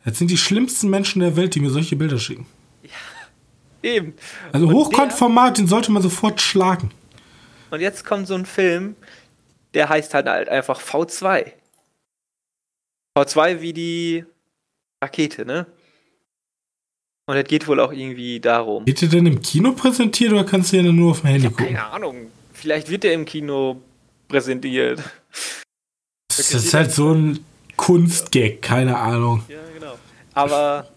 [0.06, 2.46] Das sind die schlimmsten Menschen der Welt, die mir solche Bilder schicken.
[3.82, 4.14] Eben.
[4.52, 6.92] Also Und Hochkantformat, den sollte man sofort schlagen.
[7.70, 8.94] Und jetzt kommt so ein Film,
[9.74, 11.52] der heißt halt, halt einfach V2.
[13.18, 14.24] V2 wie die
[15.02, 15.66] Rakete, ne?
[17.26, 18.86] Und es geht wohl auch irgendwie darum.
[18.86, 21.66] Wird der denn im Kino präsentiert oder kannst du den nur auf dem Handy gucken?
[21.66, 22.30] Keine Ahnung.
[22.52, 23.82] Vielleicht wird der im Kino
[24.28, 25.02] präsentiert.
[26.28, 27.44] Das ist halt so ein
[27.74, 29.44] Kunstgag, keine Ahnung.
[29.48, 29.65] Ja.
[30.36, 30.88] Aber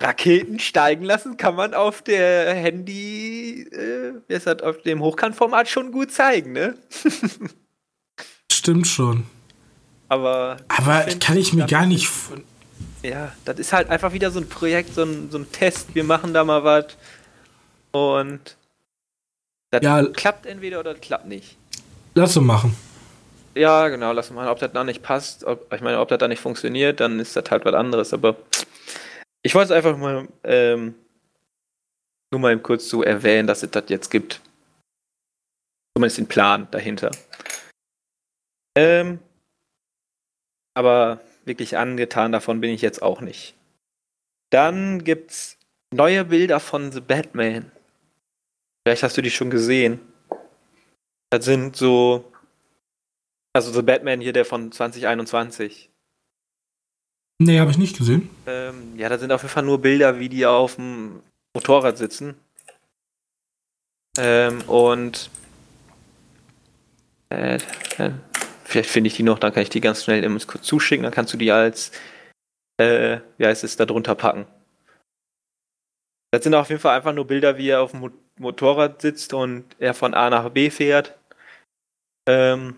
[0.00, 5.68] Raketen steigen lassen kann man auf der Handy, äh, wie ist das, auf dem Hochkantformat
[5.68, 6.74] schon gut zeigen, ne?
[8.52, 9.24] Stimmt schon.
[10.08, 10.56] Aber.
[10.68, 12.08] Aber find, kann ich mir gar nicht.
[13.02, 15.94] Ja, das ist halt einfach wieder so ein Projekt, so ein, so ein Test.
[15.94, 16.96] Wir machen da mal was.
[17.92, 18.56] Und.
[19.70, 20.04] Das Ja.
[20.04, 21.56] klappt entweder oder das klappt nicht.
[22.14, 22.76] Lass es machen.
[23.54, 25.44] Ja, genau, lass mal, ob das da nicht passt.
[25.44, 28.12] Ob, ich meine, ob das da nicht funktioniert, dann ist das halt was anderes.
[28.12, 28.36] Aber
[29.42, 30.94] ich wollte es einfach mal ähm,
[32.30, 34.40] nur mal kurz so erwähnen, dass es das jetzt gibt.
[35.96, 37.10] Zumindest den Plan dahinter.
[38.76, 39.18] Ähm,
[40.74, 43.56] aber wirklich angetan davon bin ich jetzt auch nicht.
[44.50, 45.58] Dann gibt's
[45.92, 47.72] neue Bilder von The Batman.
[48.86, 50.00] Vielleicht hast du die schon gesehen.
[51.30, 52.32] Das sind so
[53.52, 55.90] also The Batman hier, der von 2021.
[57.42, 58.28] Nee, habe ich nicht gesehen.
[58.46, 61.22] Ähm, ja, da sind auf jeden Fall nur Bilder, wie die auf dem
[61.54, 62.36] Motorrad sitzen.
[64.18, 65.30] Ähm, und
[67.30, 67.56] äh,
[67.98, 68.10] äh,
[68.64, 71.32] vielleicht finde ich die noch, dann kann ich die ganz schnell kurz zuschicken, dann kannst
[71.32, 71.92] du die als,
[72.78, 74.46] äh, wie heißt es, da drunter packen.
[76.32, 79.34] Das sind auf jeden Fall einfach nur Bilder, wie er auf dem Mo Motorrad sitzt
[79.34, 81.18] und er von A nach B fährt.
[82.26, 82.76] Ähm,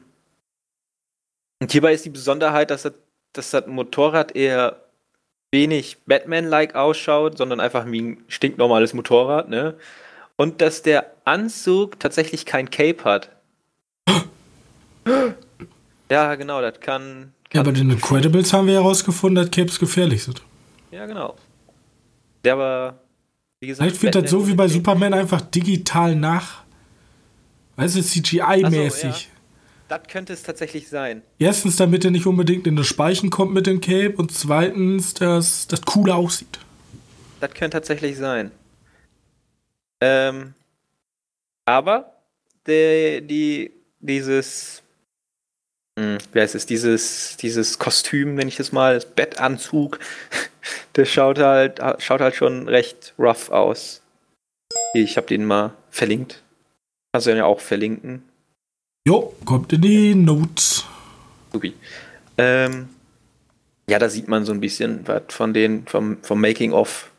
[1.62, 2.94] und hierbei ist die Besonderheit, dass das,
[3.32, 4.82] dass das Motorrad eher
[5.52, 9.74] wenig Batman-like ausschaut, sondern einfach wie ein stinknormales Motorrad, ne?
[10.34, 13.30] Und dass der Anzug tatsächlich kein Cape hat.
[16.10, 17.32] ja, genau, das kann.
[17.52, 20.42] Ja, bei den Incredibles haben wir herausgefunden, dass Capes gefährlich sind.
[20.90, 21.36] Ja, genau.
[22.42, 22.98] Der war,
[23.60, 23.88] wie gesagt.
[23.88, 26.64] Vielleicht wird das so wie bei Superman einfach digital nach.
[27.76, 29.28] Weißt du, CGI-mäßig.
[29.89, 31.22] Das könnte es tatsächlich sein.
[31.39, 35.66] Erstens, damit er nicht unbedingt in das Speichen kommt mit dem Cape und zweitens, dass
[35.66, 36.59] das cooler aussieht.
[37.41, 38.53] Das könnte tatsächlich sein.
[40.01, 40.55] Ähm,
[41.64, 42.12] aber
[42.66, 44.83] der, die, dieses,
[45.99, 49.99] hm, wie heißt es, dieses, dieses Kostüm, wenn ich das mal, das Bettanzug,
[50.97, 54.03] der schaut halt, schaut halt schon recht rough aus.
[54.95, 56.43] Ich habe den mal verlinkt.
[57.12, 58.24] Kannst du den ja auch verlinken.
[59.05, 60.84] Jo, kommt in die Notes.
[61.53, 61.74] Supi.
[62.38, 62.88] Ähm,
[63.88, 67.11] ja, da sieht man so ein bisschen was von den, vom, vom Making of.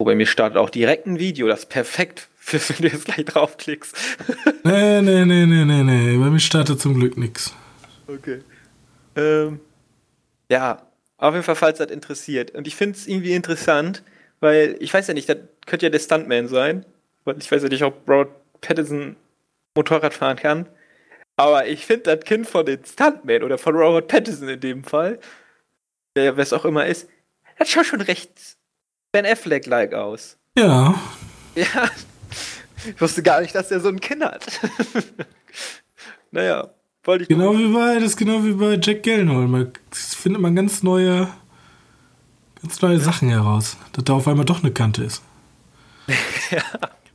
[0.00, 3.96] Wobei mir startet auch direkt ein Video, das ist perfekt, wenn du jetzt gleich draufklickst.
[4.64, 6.16] Nee, nee, nee, nee, nee, nee.
[6.16, 7.52] Bei mir startet zum Glück nix.
[8.06, 8.42] Okay.
[9.16, 9.58] Ähm,
[10.48, 10.86] ja,
[11.16, 12.52] auf jeden Fall, falls das interessiert.
[12.52, 14.04] Und ich finde es irgendwie interessant,
[14.38, 16.86] weil ich weiß ja nicht, das könnte ja der Stuntman sein.
[17.24, 19.16] Weil ich weiß ja nicht, ob Robert Pattinson
[19.74, 20.68] Motorrad fahren kann.
[21.36, 25.18] Aber ich finde das Kind von den Stuntman oder von Robert Pattinson in dem Fall,
[26.14, 27.08] wer es auch immer ist,
[27.58, 28.56] das schaut schon recht
[29.12, 30.38] Ben Affleck-like aus.
[30.56, 30.94] Ja,
[31.54, 31.90] Ja,
[32.86, 34.60] ich wusste gar nicht, dass er so ein Kind hat.
[36.30, 36.70] naja,
[37.04, 39.66] wollte ich genau wie bei, das ist genau wie bei Jack Gyllenhaal.
[39.66, 41.28] Da findet man ganz neue,
[42.60, 43.76] ganz neue Sachen heraus.
[43.92, 45.22] Dass da auf einmal doch eine Kante ist.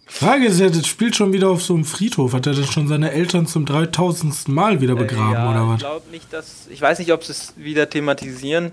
[0.10, 2.34] Frage ist ja, das spielt schon wieder auf so einem Friedhof.
[2.34, 4.48] Hat er das schon seine Eltern zum 3000.
[4.48, 5.80] Mal wieder begraben Äh, ja, oder Ich was?
[5.80, 6.68] glaube nicht, dass.
[6.70, 8.72] Ich weiß nicht, ob sie es wieder thematisieren.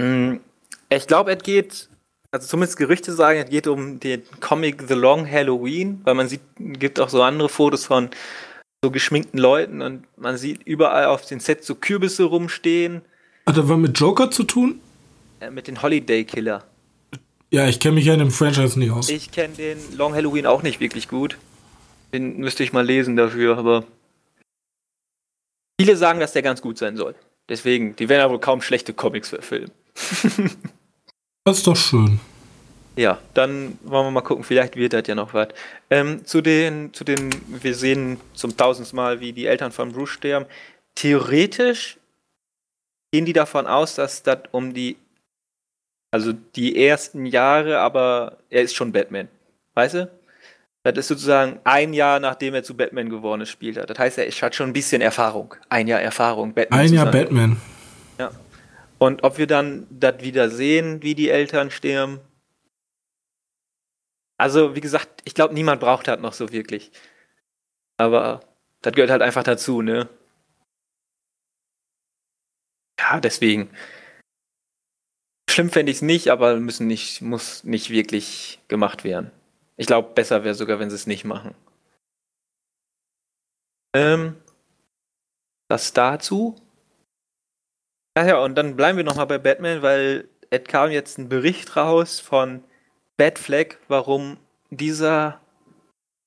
[0.00, 0.40] Hm,
[0.90, 1.88] Ich glaube, es geht.
[2.34, 6.40] Also zumindest Gerüchte sagen, es geht um den Comic The Long Halloween, weil man sieht,
[6.58, 8.08] gibt auch so andere Fotos von
[8.82, 13.02] so geschminkten Leuten und man sieht überall auf den Sets so Kürbisse rumstehen
[13.46, 14.80] Hat er was mit Joker zu tun?
[15.40, 16.64] äh, mit den Holiday Killer.
[17.52, 19.10] Ja, ich kenne mich ja in dem Franchise nicht aus.
[19.10, 21.36] Ich kenne den Long Halloween auch nicht wirklich gut.
[22.14, 23.84] Den müsste ich mal lesen dafür, aber
[25.78, 27.14] viele sagen, dass der ganz gut sein soll.
[27.50, 29.70] Deswegen, die werden ja wohl kaum schlechte Comics verfilmen.
[31.44, 32.20] Das ist doch schön.
[32.94, 35.48] Ja, dann wollen wir mal gucken, vielleicht wird das ja noch was.
[35.90, 40.10] Ähm, zu den, zu den, wir sehen zum tausendsten Mal, wie die Eltern von Bruce
[40.10, 40.46] sterben.
[40.94, 41.98] Theoretisch
[43.12, 44.96] gehen die davon aus, dass das um die,
[46.12, 49.28] also die ersten Jahre, aber er ist schon Batman.
[49.74, 50.10] Weißt du?
[50.84, 53.86] Das ist sozusagen ein Jahr, nachdem er zu Batman geworden ist, spielt er.
[53.86, 55.54] Das heißt, er hat schon ein bisschen Erfahrung.
[55.68, 56.54] Ein Jahr Erfahrung.
[56.54, 57.12] Batman ein Jahr sein.
[57.12, 57.60] Batman.
[58.18, 58.30] Ja.
[58.98, 62.20] Und ob wir dann das wieder sehen, wie die Eltern sterben.
[64.36, 66.90] Also, wie gesagt, ich glaube, niemand braucht das noch so wirklich.
[67.96, 68.40] Aber
[68.82, 70.08] das gehört halt einfach dazu, ne?
[72.98, 73.70] Ja, deswegen.
[75.52, 79.30] Schlimm fände ich es nicht, aber müssen nicht, muss nicht wirklich gemacht werden.
[79.76, 81.54] Ich glaube, besser wäre sogar, wenn sie es nicht machen.
[83.94, 84.36] Ähm,
[85.68, 86.56] das dazu.
[88.14, 91.76] Ach ja, und dann bleiben wir nochmal bei Batman, weil es kam jetzt ein Bericht
[91.76, 92.64] raus von
[93.18, 94.38] Batfleck, warum
[94.70, 95.38] dieser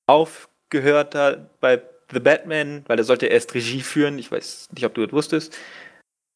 [0.08, 4.20] aufgehört hat bei The Batman, weil er sollte erst Regie führen.
[4.20, 5.58] Ich weiß nicht, ob du das wusstest.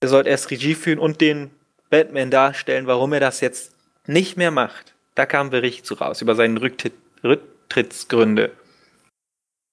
[0.00, 1.52] Er sollte erst Regie führen und den
[1.90, 3.74] Batman darstellen, warum er das jetzt
[4.06, 4.94] nicht mehr macht.
[5.14, 8.52] Da kam ein Bericht zu raus über seine Rücktritt, Rücktrittsgründe.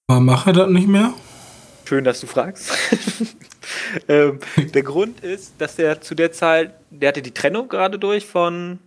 [0.08, 1.14] Warum macht er das nicht mehr?
[1.84, 2.70] Schön, dass du fragst.
[4.08, 8.26] ähm, der Grund ist, dass er zu der Zeit, der hatte die Trennung gerade durch
[8.26, 8.78] von,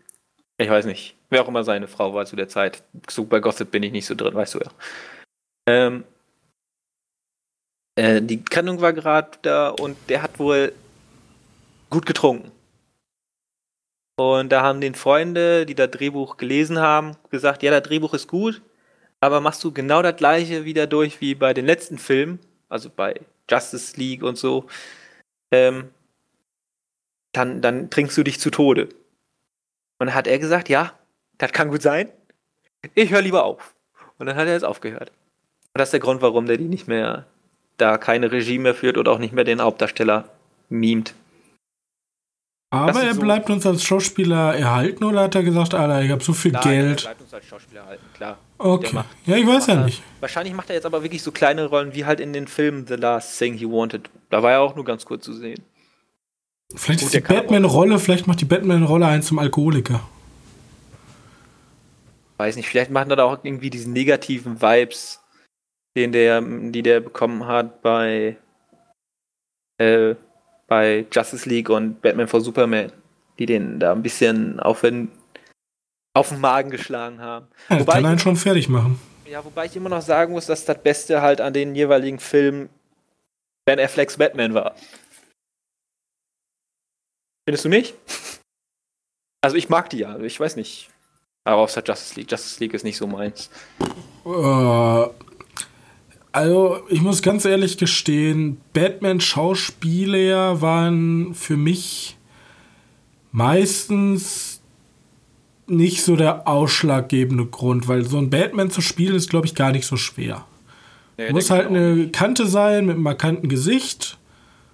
[0.57, 2.84] ich weiß nicht, wer auch immer seine Frau war zu der Zeit.
[3.09, 4.71] So bei Gossip bin ich nicht so drin, weißt du ja.
[5.67, 6.03] Ähm,
[7.95, 10.73] äh, die Trennung war gerade da und der hat wohl
[11.89, 12.51] gut getrunken.
[14.22, 18.28] Und da haben den Freunde, die das Drehbuch gelesen haben, gesagt, ja, das Drehbuch ist
[18.28, 18.61] gut,
[19.19, 23.19] aber machst du genau das gleiche wieder durch wie bei den letzten Filmen, also bei
[23.49, 24.67] Justice League und so,
[25.51, 25.89] ähm,
[27.32, 28.89] dann, dann trinkst du dich zu Tode.
[29.97, 30.93] Und dann hat er gesagt, ja,
[31.39, 32.11] das kann gut sein.
[32.93, 33.74] Ich höre lieber auf.
[34.19, 35.09] Und dann hat er jetzt aufgehört.
[35.09, 37.26] Und das ist der Grund, warum der die nicht mehr,
[37.78, 40.30] da keine Regie mehr führt oder auch nicht mehr den Hauptdarsteller
[40.69, 41.15] mimt.
[42.74, 46.24] Aber er so bleibt uns als Schauspieler erhalten oder hat er gesagt, Alter, ich habe
[46.24, 47.01] so viel Nein, Geld?
[47.01, 48.38] Er bleibt uns als Schauspieler erhalten, klar.
[48.57, 48.95] Okay.
[48.95, 50.01] Macht, ja, ich weiß ja nicht.
[50.22, 52.93] Wahrscheinlich macht er jetzt aber wirklich so kleine Rollen wie halt in den Filmen The
[52.93, 54.09] Last Thing He Wanted.
[54.30, 55.61] Da war er auch nur ganz kurz zu sehen.
[56.74, 60.07] Vielleicht Gut, ist die Batman-Rolle, vielleicht macht die Batman-Rolle einen zum Alkoholiker.
[62.38, 65.19] Weiß nicht, vielleicht machen da auch irgendwie diese negativen Vibes,
[65.97, 68.38] den der, die der bekommen hat bei
[69.78, 70.15] äh,
[70.72, 72.93] bei Justice League und Batman for Superman,
[73.38, 75.11] die den da ein bisschen auf den,
[76.13, 77.47] auf den Magen geschlagen haben.
[77.67, 78.97] Ja, wobei kann einen schon fertig machen.
[79.26, 82.69] Ja, wobei ich immer noch sagen muss, dass das Beste halt an den jeweiligen Filmen
[83.65, 84.76] Ben Afflecks Batman war.
[87.45, 87.93] Findest du nicht?
[89.43, 90.91] Also ich mag die ja, ich weiß nicht.
[91.45, 92.32] Aber außer Justice League.
[92.32, 93.49] Justice League ist nicht so meins.
[94.24, 95.07] Uh,
[96.32, 102.17] also, ich muss ganz ehrlich gestehen, Batman-Schauspieler waren für mich
[103.32, 104.61] meistens
[105.67, 109.71] nicht so der ausschlaggebende Grund, weil so ein Batman zu spielen ist, glaube ich, gar
[109.71, 110.45] nicht so schwer.
[111.17, 114.17] Nee, muss halt eine Kante sein mit einem markanten Gesicht.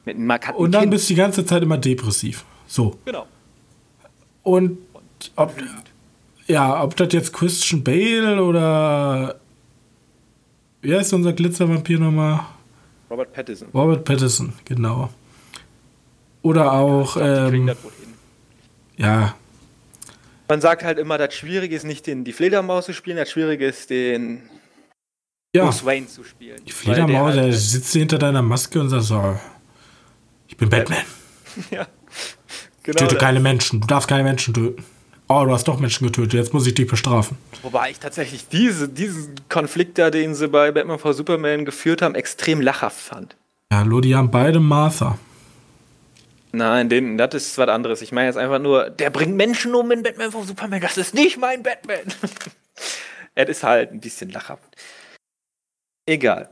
[0.05, 0.91] Mit einem markanten Und dann kind.
[0.91, 2.45] bist du die ganze Zeit immer depressiv.
[2.67, 2.97] So.
[3.05, 3.27] Genau.
[4.43, 4.77] Und
[5.35, 5.53] ob,
[6.47, 9.39] ja, ob das jetzt Christian Bale oder
[10.81, 12.45] wie heißt unser Glitzervampir nochmal?
[13.09, 13.69] Robert Pattinson.
[13.73, 15.09] Robert Pattinson, genau.
[16.41, 17.17] Oder auch.
[17.17, 17.71] Ja, ähm,
[18.97, 19.35] ja.
[20.47, 23.65] Man sagt halt immer, das Schwierige ist nicht den, die Fledermaus zu spielen, das Schwierige
[23.65, 24.49] ist den
[25.53, 25.65] ja.
[25.65, 26.63] Bruce Wayne zu spielen.
[26.65, 29.37] Die Fledermaus, der, halt, der sitzt hinter deiner Maske und sagt so:
[30.47, 31.03] Ich bin Batman.
[31.71, 31.87] ja.
[32.83, 34.85] Genau Töte keine Menschen, du darfst keine Menschen töten
[35.27, 37.37] oh, du hast doch Menschen getötet, jetzt muss ich dich bestrafen.
[37.61, 41.17] Wobei ich tatsächlich diese, diesen Konflikt da, den sie bei Batman vs.
[41.17, 43.35] Superman geführt haben, extrem lachhaft fand.
[43.71, 45.17] Ja, nur die haben beide Martha.
[46.53, 48.01] Nein, den, das ist was anderes.
[48.01, 50.47] Ich meine jetzt einfach nur, der bringt Menschen um in Batman vs.
[50.47, 52.13] Superman, das ist nicht mein Batman.
[53.35, 54.75] er ist halt ein bisschen lachhaft.
[56.05, 56.49] Egal.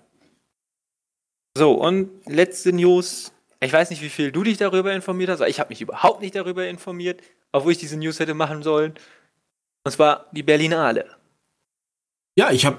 [1.57, 3.31] So, und letzte News.
[3.61, 6.21] Ich weiß nicht, wie viel du dich darüber informiert hast, aber ich habe mich überhaupt
[6.21, 7.21] nicht darüber informiert
[7.55, 8.93] obwohl ich diese News hätte machen sollen.
[9.83, 11.05] Und zwar die Berlinale.
[12.37, 12.77] Ja, ich habe,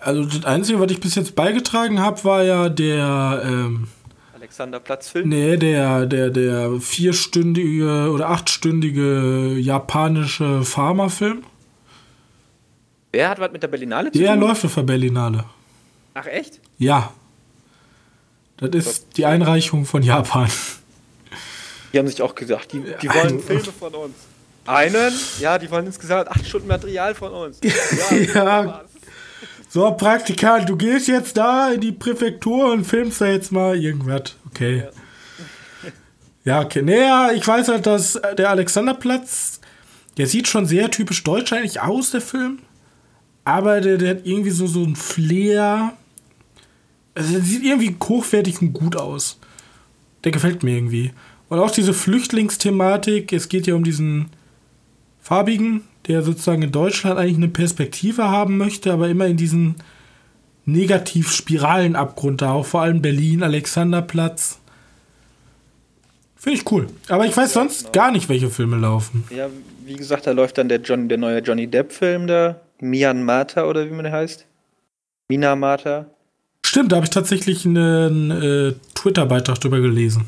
[0.00, 3.86] also das Einzige, was ich bis jetzt beigetragen habe, war ja der ähm,
[4.34, 5.28] Alexanderplatz-Film.
[5.28, 11.44] Nee, der, der, der vierstündige oder achtstündige japanische Pharmafilm.
[13.12, 14.22] Wer hat was mit der Berlinale zu tun?
[14.22, 15.44] Der läuft auf der Berlinale.
[16.14, 16.60] Ach echt?
[16.78, 17.12] Ja.
[18.56, 20.50] Das ist die Einreichung von Japan.
[21.92, 24.14] Die haben sich auch gesagt, die, die wollen Filme von uns.
[24.66, 25.12] Einen?
[25.40, 27.60] Ja, die wollen insgesamt acht Stunden Material von uns.
[28.34, 28.64] Ja.
[28.64, 28.84] ja.
[29.68, 34.36] So, Praktikant, du gehst jetzt da in die Präfektur und filmst da jetzt mal irgendwas.
[34.50, 34.84] Okay.
[36.44, 36.82] Ja, okay.
[36.82, 39.60] Naja, ich weiß halt, dass der Alexanderplatz,
[40.16, 42.60] der sieht schon sehr typisch deutsch eigentlich aus, der Film.
[43.44, 45.92] aber der, der hat irgendwie so, so ein Flair.
[47.14, 49.38] Also der sieht irgendwie hochwertig und gut aus.
[50.24, 51.12] Der gefällt mir irgendwie.
[51.48, 54.26] Und auch diese Flüchtlingsthematik, es geht ja um diesen
[55.20, 59.76] farbigen, der sozusagen in Deutschland eigentlich eine Perspektive haben möchte, aber immer in diesen
[60.64, 64.58] Negativ-Spiralenabgrund da, auch vor allem Berlin, Alexanderplatz.
[66.36, 66.88] Finde ich cool.
[67.08, 67.92] Aber ich weiß sonst genau.
[67.92, 69.24] gar nicht, welche Filme laufen.
[69.30, 69.48] Ja,
[69.84, 72.60] wie gesagt, da läuft dann der, John, der neue Johnny Depp-Film da.
[72.80, 74.46] Mian Mata oder wie man der heißt.
[75.28, 76.06] Mina Mata.
[76.64, 80.26] Stimmt, da habe ich tatsächlich einen äh, Twitter-Beitrag drüber gelesen.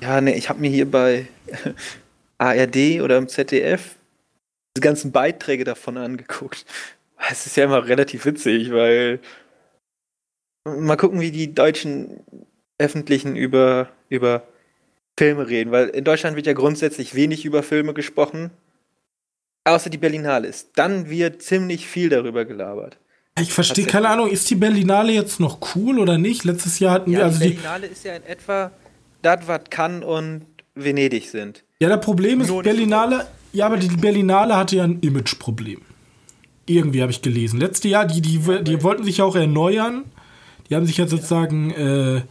[0.00, 1.28] Ja, ne, ich habe mir hier bei
[2.38, 3.96] ARD oder im ZDF
[4.76, 6.64] diese ganzen Beiträge davon angeguckt.
[7.30, 9.20] Es ist ja immer relativ witzig, weil
[10.64, 12.24] mal gucken, wie die deutschen
[12.78, 14.44] öffentlichen über, über
[15.18, 18.50] Filme reden, weil in Deutschland wird ja grundsätzlich wenig über Filme gesprochen,
[19.64, 20.70] außer die Berlinale ist.
[20.76, 22.96] Dann wird ziemlich viel darüber gelabert.
[23.38, 26.44] Ich verstehe keine Ahnung, ist die Berlinale jetzt noch cool oder nicht?
[26.44, 28.70] Letztes Jahr hatten ja, wir also die Berlinale ist ja in etwa
[29.22, 31.64] das, was Cannes und Venedig sind.
[31.80, 35.80] Ja, das Problem ist, Nur Berlinale, ja, aber die Berlinale hatte ja ein Imageproblem.
[36.66, 37.58] Irgendwie habe ich gelesen.
[37.58, 40.04] Letztes Jahr, die, die, die wollten sich auch erneuern.
[40.68, 42.22] Die haben sich jetzt sozusagen äh,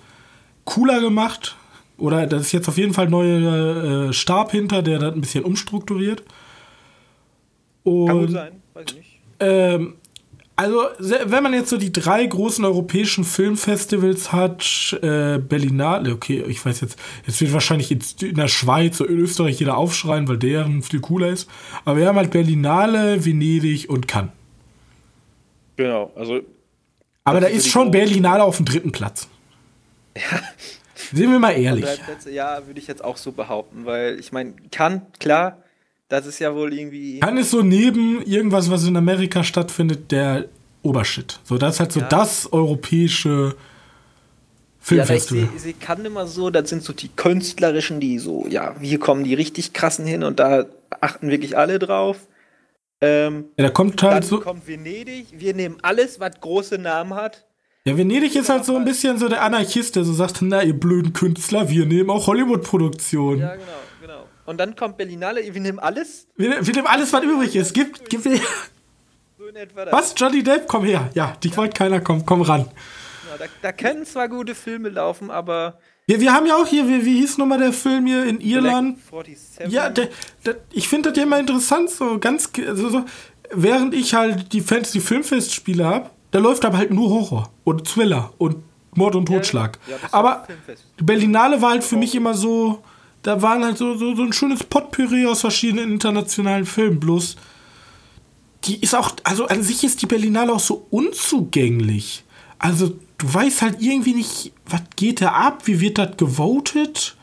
[0.63, 1.57] cooler gemacht.
[1.97, 5.19] Oder da ist jetzt auf jeden Fall ein neuer äh, Stab hinter, der das ein
[5.19, 6.23] bisschen umstrukturiert.
[7.83, 9.19] Und, Kann gut sein, weiß ich nicht.
[9.41, 9.95] Ähm,
[10.59, 16.65] also, wenn man jetzt so die drei großen europäischen Filmfestivals hat, äh, Berlinale, okay, ich
[16.65, 17.89] weiß jetzt, jetzt wird wahrscheinlich
[18.21, 21.49] in der Schweiz oder in Österreich jeder aufschreien, weil deren viel cooler ist.
[21.85, 24.33] Aber wir haben halt Berlinale, Venedig und Cannes.
[25.77, 26.41] Genau, also.
[27.23, 29.29] Aber da ist schon Berlinale auf dem dritten Platz.
[30.17, 30.41] Ja.
[31.13, 31.85] Sehen wir mal ehrlich.
[32.03, 35.63] Plätze, ja, würde ich jetzt auch so behaupten, weil ich meine, Cannes, klar,
[36.09, 37.19] das ist ja wohl irgendwie.
[37.19, 40.45] Kann es so neben irgendwas, was in Amerika stattfindet, der
[40.81, 41.39] Obershit.
[41.43, 42.07] So, das ist halt so ja.
[42.07, 43.55] das europäische
[44.79, 45.43] Filmfestival.
[45.43, 48.99] Ja, ich sehe kann immer so, das sind so die künstlerischen, die so, ja, hier
[48.99, 50.65] kommen die richtig krassen hin und da
[50.99, 52.27] achten wirklich alle drauf.
[53.01, 54.39] Ähm, ja, da kommt halt dann so.
[54.39, 57.45] kommt Venedig, wir nehmen alles, was große Namen hat.
[57.85, 60.77] Ja, Venedig ist halt so ein bisschen so der Anarchist, der so sagt, na, ihr
[60.77, 63.41] blöden Künstler, wir nehmen auch Hollywood-Produktionen.
[63.41, 63.65] Ja, genau.
[64.49, 66.25] Und dann kommt Berlinale, wir nehmen alles.
[66.35, 67.71] Wir, wir nehmen alles, was übrig ist.
[67.71, 68.41] Gib, gib mir.
[69.37, 69.93] So in etwa das.
[69.93, 70.15] Was?
[70.17, 70.67] Johnny Depp?
[70.67, 71.11] Komm her.
[71.13, 71.57] Ja, dich ja.
[71.57, 72.25] wollte keiner kommen.
[72.25, 72.61] Komm ran.
[73.29, 75.77] Ja, da, da, können zwar gute Filme laufen, aber.
[76.07, 78.97] Wir, wir haben ja auch hier, wie, wie hieß nochmal der Film hier in Irland?
[79.11, 79.71] 47.
[79.71, 80.09] Ja, der,
[80.43, 82.49] der, ich finde das ja immer interessant, so ganz.
[82.57, 83.05] Also so,
[83.51, 88.33] während ich halt die Fantasy Filmfestspiele habe, da läuft aber halt nur Horror und Thriller
[88.39, 88.55] und
[88.95, 89.77] Mord und Totschlag.
[89.85, 90.47] Ja, aber
[90.97, 92.83] Berlinale war halt für mich immer so
[93.23, 96.99] da waren halt so, so, so ein schönes Potpourri aus verschiedenen internationalen Filmen.
[96.99, 97.35] Bloß,
[98.65, 102.23] die ist auch, also an sich ist die Berlinale auch so unzugänglich.
[102.57, 107.15] Also, du weißt halt irgendwie nicht, was geht da ab, wie wird das gewotet.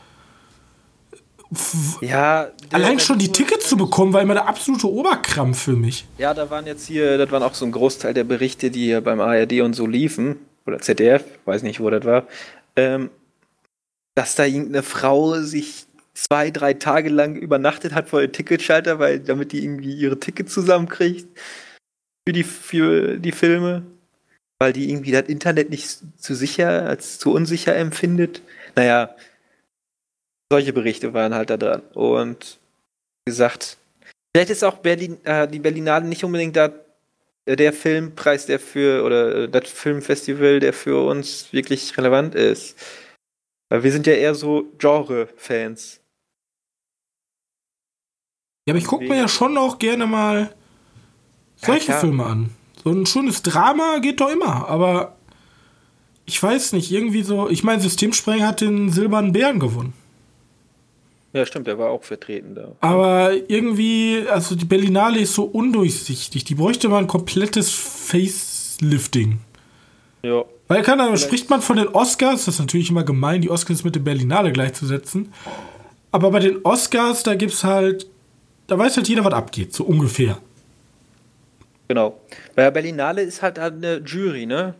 [2.01, 6.05] Ja, allein schon die Tickets zu bekommen, war immer der absolute Oberkrampf für mich.
[6.17, 9.01] Ja, da waren jetzt hier, das waren auch so ein Großteil der Berichte, die hier
[9.01, 12.27] beim ARD und so liefen, oder ZDF, weiß nicht, wo das war,
[12.75, 13.09] ähm,
[14.15, 15.86] dass da irgendeine Frau sich
[16.17, 20.53] zwei, drei Tage lang übernachtet hat vor dem Ticketschalter, weil damit die irgendwie ihre Tickets
[20.53, 21.27] zusammenkriegt
[22.27, 23.83] für die, für die Filme,
[24.59, 28.41] weil die irgendwie das Internet nicht zu sicher, als zu unsicher empfindet.
[28.75, 29.15] Naja,
[30.51, 31.81] solche Berichte waren halt da dran.
[31.93, 32.59] Und
[33.25, 33.77] wie gesagt,
[34.35, 36.73] vielleicht ist auch Berlin, äh, die Berlinale nicht unbedingt da
[37.45, 42.75] äh, der Filmpreis, der für, oder äh, das Filmfestival, der für uns wirklich relevant ist.
[43.69, 46.01] Weil wir sind ja eher so Genre-Fans.
[48.67, 50.53] Ja, aber ich gucke mir ja schon auch gerne mal
[51.55, 52.49] solche ja, Filme an.
[52.83, 55.15] So ein schönes Drama geht doch immer, aber
[56.25, 57.49] ich weiß nicht, irgendwie so.
[57.49, 59.93] Ich meine, Systemsprenger hat den Silbernen Bären gewonnen.
[61.31, 62.73] Ja, stimmt, der war auch vertreten da.
[62.81, 66.43] Aber irgendwie, also die Berlinale ist so undurchsichtig.
[66.43, 69.39] Die bräuchte mal ein komplettes Facelifting.
[70.23, 70.43] Ja.
[70.67, 73.85] Weil kann, dann spricht man von den Oscars, das ist natürlich immer gemein, die Oscars
[73.85, 75.31] mit der Berlinale gleichzusetzen.
[76.11, 78.07] Aber bei den Oscars, da gibt es halt
[78.67, 80.39] da weiß halt jeder, was abgeht, so ungefähr.
[81.87, 82.19] Genau.
[82.55, 84.75] Bei der Berlinale ist halt eine Jury, ne?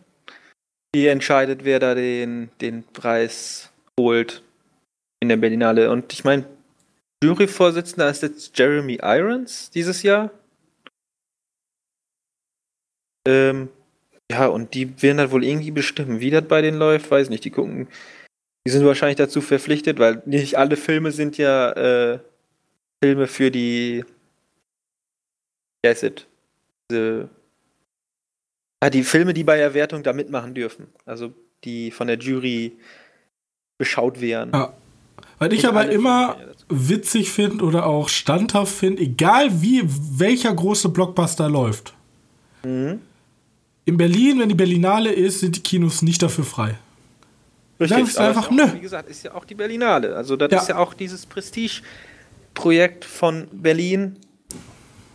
[0.93, 4.43] Die entscheidet, wer da den, den Preis holt
[5.21, 5.89] in der Berlinale.
[5.89, 6.45] Und ich meine,
[7.23, 10.31] Juryvorsitzender ist jetzt Jeremy Irons dieses Jahr.
[13.27, 13.69] Ähm,
[14.31, 17.45] ja, und die werden halt wohl irgendwie bestimmen, wie das bei denen läuft, weiß nicht.
[17.45, 17.88] Die gucken,
[18.65, 22.19] die sind wahrscheinlich dazu verpflichtet, weil nicht alle Filme sind ja äh,
[23.03, 24.03] Filme für die.
[25.81, 26.25] Wie heißt es?
[26.89, 27.29] Diese
[28.79, 30.87] Ah, die Filme, die bei der Wertung da mitmachen dürfen.
[31.05, 31.33] Also
[31.63, 32.73] die von der Jury
[33.77, 34.51] beschaut werden.
[34.53, 34.73] Ja.
[35.39, 36.37] Weil ich aber immer
[36.69, 41.93] witzig finde oder auch standhaft finde, egal wie welcher große Blockbuster läuft.
[42.63, 43.01] Mhm.
[43.85, 46.77] In Berlin, wenn die Berlinale ist, sind die Kinos nicht dafür frei.
[47.79, 48.73] Richtig, ist einfach, nö.
[48.73, 50.15] Wie gesagt, ist ja auch die Berlinale.
[50.15, 50.59] Also das ja.
[50.59, 51.25] ist ja auch dieses
[52.58, 54.18] Prestige-Projekt von Berlin.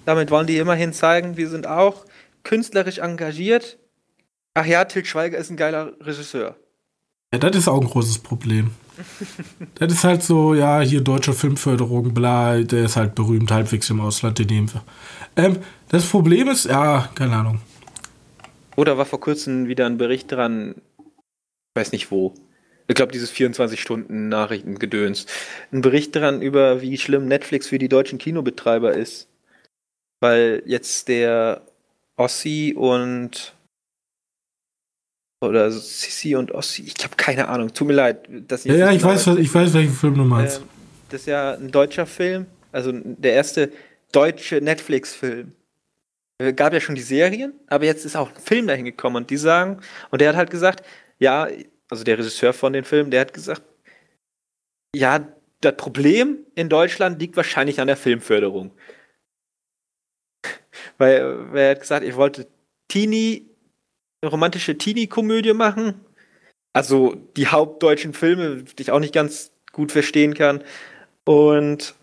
[0.04, 2.04] Damit wollen die immerhin zeigen, wir sind auch
[2.44, 3.78] künstlerisch engagiert.
[4.54, 6.56] Ach ja, Til Schweiger ist ein geiler Regisseur.
[7.32, 8.70] Ja, das ist auch ein großes Problem.
[9.76, 14.00] das ist halt so, ja, hier deutsche Filmförderung, bla, der ist halt berühmt, halbwegs im
[14.00, 14.82] Ausland, den nehmen wir.
[15.36, 17.60] Ähm, das Problem ist, ja, keine Ahnung.
[18.76, 22.34] Oder war vor kurzem wieder ein Bericht dran, ich weiß nicht wo.
[22.88, 25.26] Ich glaube, dieses 24-Stunden-Nachrichtengedöns.
[25.72, 29.28] Ein Bericht dran über, wie schlimm Netflix für die deutschen Kinobetreiber ist.
[30.20, 31.62] Weil jetzt der
[32.16, 33.54] Ossi und
[35.40, 38.28] oder Sissi und Ossi, ich habe keine Ahnung, tut mir leid.
[38.48, 40.58] Dass ich ja, ja, ich weiß, was, ich weiß, welchen Film du meinst.
[40.58, 40.68] Ähm,
[41.08, 43.72] das ist ja ein deutscher Film, also der erste
[44.12, 45.52] deutsche Netflix-Film.
[46.38, 49.30] Es gab ja schon die Serien, aber jetzt ist auch ein Film dahin gekommen und
[49.30, 49.80] die sagen,
[50.10, 50.84] und der hat halt gesagt,
[51.18, 51.48] ja,
[51.92, 53.62] also der Regisseur von den Filmen, der hat gesagt,
[54.96, 55.28] ja,
[55.60, 58.70] das Problem in Deutschland liegt wahrscheinlich an der Filmförderung.
[60.96, 62.48] weil, weil er hat gesagt, ich wollte
[62.88, 63.46] Teenie
[64.24, 66.00] romantische Teenie-Komödie machen.
[66.72, 70.64] Also die hauptdeutschen Filme, die ich auch nicht ganz gut verstehen kann.
[71.26, 71.94] Und,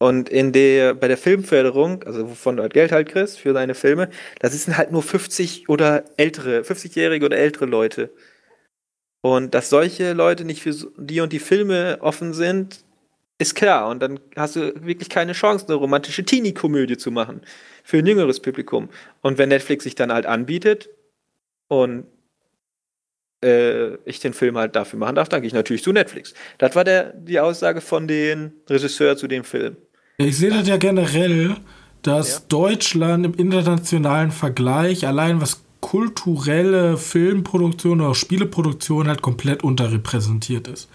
[0.00, 3.74] und in der, bei der Filmförderung, also wovon du halt Geld halt kriegst für deine
[3.74, 8.10] Filme, da sitzen halt nur 50 oder ältere, 50-jährige oder ältere Leute.
[9.20, 12.82] Und dass solche Leute nicht für die und die Filme offen sind,
[13.38, 13.90] ist klar.
[13.90, 17.42] Und dann hast du wirklich keine Chance, eine romantische Teenie-Komödie zu machen
[17.84, 18.88] für ein jüngeres Publikum.
[19.20, 20.88] Und wenn Netflix sich dann halt anbietet
[21.68, 22.06] und
[23.44, 26.32] äh, ich den Film halt dafür machen darf, dann gehe ich natürlich zu Netflix.
[26.56, 29.76] Das war der, die Aussage von den Regisseur zu dem Film.
[30.26, 31.56] Ich sehe das ja generell,
[32.02, 32.38] dass ja.
[32.48, 40.90] Deutschland im internationalen Vergleich allein was kulturelle Filmproduktion oder Spieleproduktion halt komplett unterrepräsentiert ist.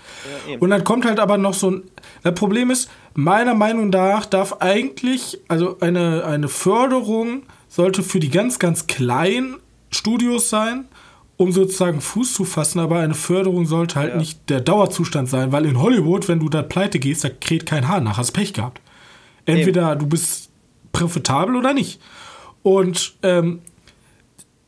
[0.47, 1.83] Ja, und dann kommt halt aber noch so ein.
[2.21, 8.29] Das Problem ist, meiner Meinung nach darf eigentlich, also eine, eine Förderung sollte für die
[8.29, 9.57] ganz, ganz kleinen
[9.89, 10.85] Studios sein,
[11.37, 14.17] um sozusagen Fuß zu fassen, aber eine Förderung sollte halt ja.
[14.17, 17.87] nicht der Dauerzustand sein, weil in Hollywood, wenn du da pleite gehst, da kräht kein
[17.87, 18.81] Haar nach, hast Pech gehabt.
[19.45, 19.99] Entweder Eben.
[19.99, 20.49] du bist
[20.91, 22.01] profitabel oder nicht.
[22.63, 23.61] Und ähm,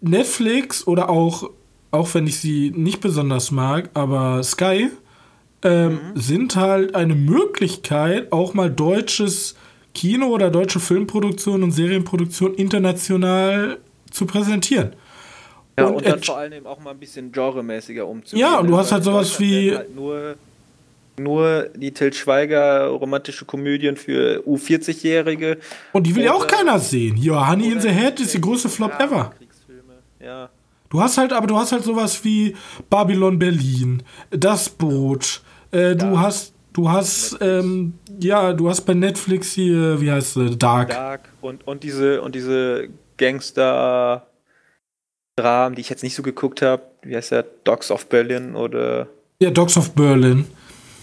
[0.01, 1.49] Netflix oder auch,
[1.91, 4.89] auch wenn ich sie nicht besonders mag, aber Sky
[5.63, 5.99] ähm, mhm.
[6.19, 9.55] sind halt eine Möglichkeit, auch mal deutsches
[9.93, 13.79] Kino oder deutsche Filmproduktion und Serienproduktion international
[14.11, 14.93] zu präsentieren.
[15.77, 18.47] Ja, und, und dann vor allem auch mal ein bisschen genremäßiger umzugehen.
[18.47, 19.75] Ja, und du hast halt sowas wie.
[19.75, 20.35] Halt nur,
[21.19, 25.57] nur die Til Schweiger romantische Komödien für U40-Jährige.
[25.93, 27.17] Und die will ja auch keiner sehen.
[27.17, 29.31] Honey in the Head ist die größte Flop ever.
[30.19, 30.49] Ja.
[30.89, 32.55] Du hast halt, aber du hast halt sowas wie
[32.89, 35.41] Babylon Berlin, Das Boot.
[35.71, 36.21] Äh, du ja.
[36.21, 40.89] hast, du hast, ähm, ja, du hast bei Netflix hier, wie heißt es, Dark.
[40.89, 44.27] Dark und, und diese, und diese Gangster.
[45.37, 49.07] Dramen, die ich jetzt nicht so geguckt habe, wie heißt der, Dogs of Berlin oder.
[49.39, 50.47] Ja, Dogs of Berlin.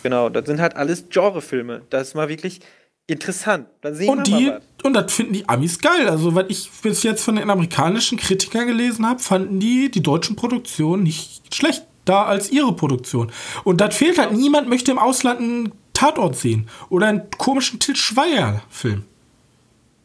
[0.04, 1.80] Genau, das sind halt alles Genrefilme.
[1.88, 2.60] Das ist mal wirklich
[3.06, 3.68] interessant.
[3.80, 4.52] Da sehen und die,
[4.82, 6.10] und das finden die Amis geil.
[6.10, 10.36] Also, was ich bis jetzt von den amerikanischen Kritikern gelesen habe, fanden die die deutschen
[10.36, 13.32] Produktionen nicht schlecht da als ihre Produktion.
[13.64, 14.32] Und das fehlt halt.
[14.32, 19.04] Niemand möchte im Ausland einen Tatort sehen oder einen komischen Til Schweiger-Film.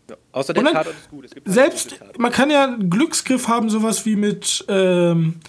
[0.10, 1.24] Ja, außer der Tatort ist gut.
[1.24, 5.41] Halt selbst, man kann ja einen Glücksgriff haben, sowas wie mit ähm,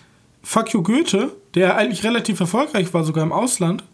[0.42, 3.84] Fuck You Goethe, der eigentlich relativ erfolgreich war, sogar im Ausland.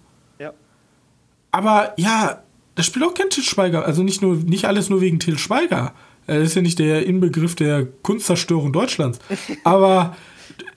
[1.57, 2.43] Aber ja,
[2.75, 3.87] da spielt auch kein Til Schweiger.
[3.87, 5.95] Also nicht nur, nicht alles nur wegen Til Schweiger.
[6.27, 9.21] Er ist ja nicht der Inbegriff der Kunstzerstörung Deutschlands.
[9.65, 10.15] Aber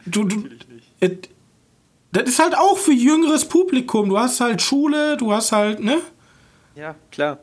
[0.05, 0.45] du, du
[1.01, 1.27] et,
[2.13, 4.07] das ist halt auch für jüngeres Publikum.
[4.07, 5.97] Du hast halt Schule, du hast halt, ne?
[6.75, 7.39] Ja, klar.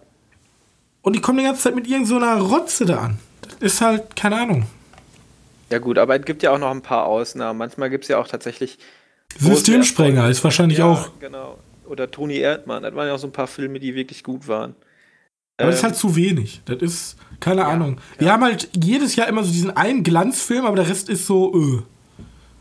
[1.02, 3.18] Und die kommen die ganze Zeit mit irgendeiner so Rotze da an.
[3.42, 4.64] Das ist halt, keine Ahnung.
[5.68, 7.58] Ja, gut, aber es gibt ja auch noch ein paar Ausnahmen.
[7.58, 8.78] Manchmal gibt es ja auch tatsächlich.
[9.38, 11.10] Systemsprenger ist wahrscheinlich ja, auch.
[11.20, 12.82] Genau oder Toni Erdmann.
[12.82, 14.74] Das waren ja auch so ein paar Filme, die wirklich gut waren.
[15.56, 16.62] Aber ähm, das ist halt ähm, zu wenig.
[16.64, 18.00] Das ist, keine ja, Ahnung.
[18.18, 18.32] Wir ja.
[18.34, 21.82] haben halt jedes Jahr immer so diesen einen Glanzfilm, aber der Rest ist so, öh.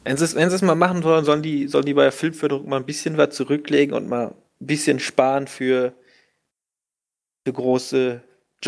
[0.04, 2.86] Wenn sie es mal machen wollen, sollen die, sollen die bei der Filmförderung mal ein
[2.86, 5.94] bisschen was zurücklegen und mal ein bisschen sparen für,
[7.44, 8.22] für große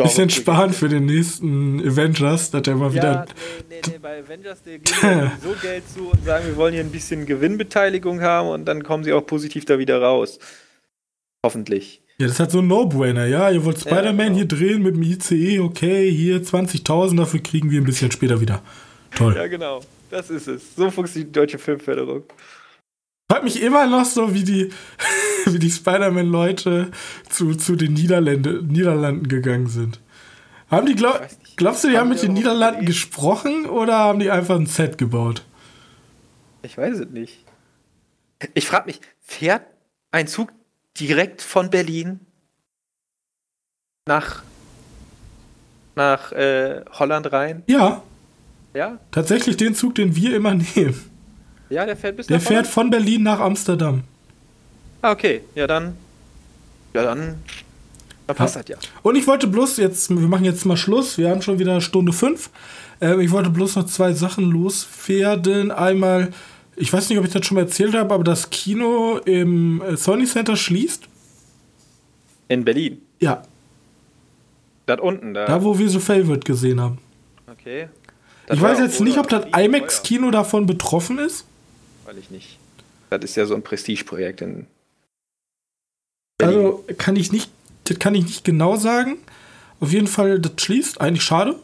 [0.03, 3.11] Bisschen sparen für den nächsten Avengers, dass der mal wieder.
[3.11, 3.25] Ja,
[3.69, 6.73] nee, nee, nee, bei Avengers, der geben ja so Geld zu und sagen, wir wollen
[6.73, 10.39] hier ein bisschen Gewinnbeteiligung haben und dann kommen sie auch positiv da wieder raus.
[11.43, 12.01] Hoffentlich.
[12.19, 13.49] Ja, das hat so ein No-Brainer, ja.
[13.51, 14.35] Ihr wollt Spider-Man genau.
[14.35, 18.63] hier drehen mit dem ICE, okay, hier 20.000, dafür kriegen wir ein bisschen später wieder.
[19.15, 19.35] Toll.
[19.35, 19.81] Ja, genau.
[20.09, 20.75] Das ist es.
[20.75, 22.23] So funktioniert die deutsche Filmförderung.
[23.29, 24.71] Fragt mich immer noch so, wie die,
[25.45, 26.91] wie die Spider-Man-Leute
[27.29, 29.99] zu, zu den Niederlande, Niederlanden gegangen sind.
[30.71, 31.21] Haben die, glaub,
[31.57, 35.43] glaubst du, die Haben mit den Niederlanden gesprochen oder haben die einfach ein Set gebaut?
[36.61, 37.43] Ich weiß es nicht.
[38.53, 39.65] Ich frage mich, fährt
[40.11, 40.51] ein Zug
[40.99, 42.19] direkt von Berlin
[44.05, 44.43] nach,
[45.95, 47.63] nach äh, Holland rein?
[47.67, 48.03] Ja,
[48.73, 48.99] Ja?
[49.11, 51.16] tatsächlich den Zug, den wir immer nehmen.
[51.69, 54.03] Ja, der fährt bis Der fährt von Berlin nach Amsterdam.
[55.01, 55.41] Ah, okay.
[55.55, 55.97] Ja, dann.
[56.93, 57.35] Ja, dann.
[58.25, 58.77] Dann passt das ja.
[59.03, 62.11] Und ich wollte bloß jetzt, wir machen jetzt mal Schluss, wir haben schon wieder Stunde
[62.11, 62.49] fünf.
[62.99, 65.71] Ähm, ich wollte bloß noch zwei Sachen loswerden.
[65.71, 66.33] Einmal,
[66.75, 69.95] ich weiß nicht, ob ich das schon mal erzählt habe, aber das Kino im äh,
[69.95, 71.07] Sony Center schließt.
[72.49, 73.01] In Berlin.
[73.19, 73.43] Ja,
[74.85, 75.45] Da unten, da.
[75.45, 76.97] da wo wir so Favorite gesehen haben.
[77.49, 77.87] okay.
[78.49, 81.45] ich weiß jetzt nicht, ob das IMAX-Kino davon betroffen ist.
[82.07, 82.57] Weil ich nicht.
[83.09, 84.65] Das ist ja so ein Prestigeprojekt in.
[86.37, 86.57] Berlin.
[86.57, 87.51] Also kann ich nicht,
[87.83, 89.17] das kann ich nicht genau sagen.
[89.81, 91.01] Auf jeden Fall, das schließt.
[91.01, 91.55] Eigentlich schade,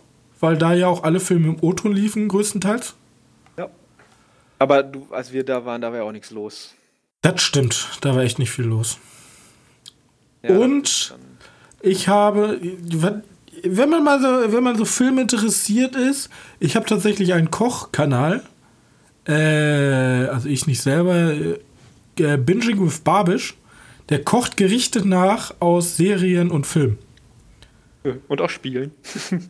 [0.41, 2.93] weil da ja auch alle Filme im O-Ton liefen, größtenteils.
[3.57, 3.69] Ja.
[4.59, 6.73] Aber du, als wir da waren, da war ja auch nichts los.
[7.21, 8.97] Das stimmt, da war echt nicht viel los.
[10.43, 11.15] Ja, Und-
[11.81, 12.59] Ich habe,
[13.63, 16.29] wenn man mal so, wenn man so Film interessiert ist,
[16.59, 18.43] ich habe tatsächlich einen Kochkanal.
[19.27, 21.33] Äh, also ich nicht selber.
[22.19, 23.55] Äh, Binging with Barbish.
[24.09, 26.97] Der kocht Gerichte nach aus Serien und Filmen.
[28.27, 28.91] Und auch spielen.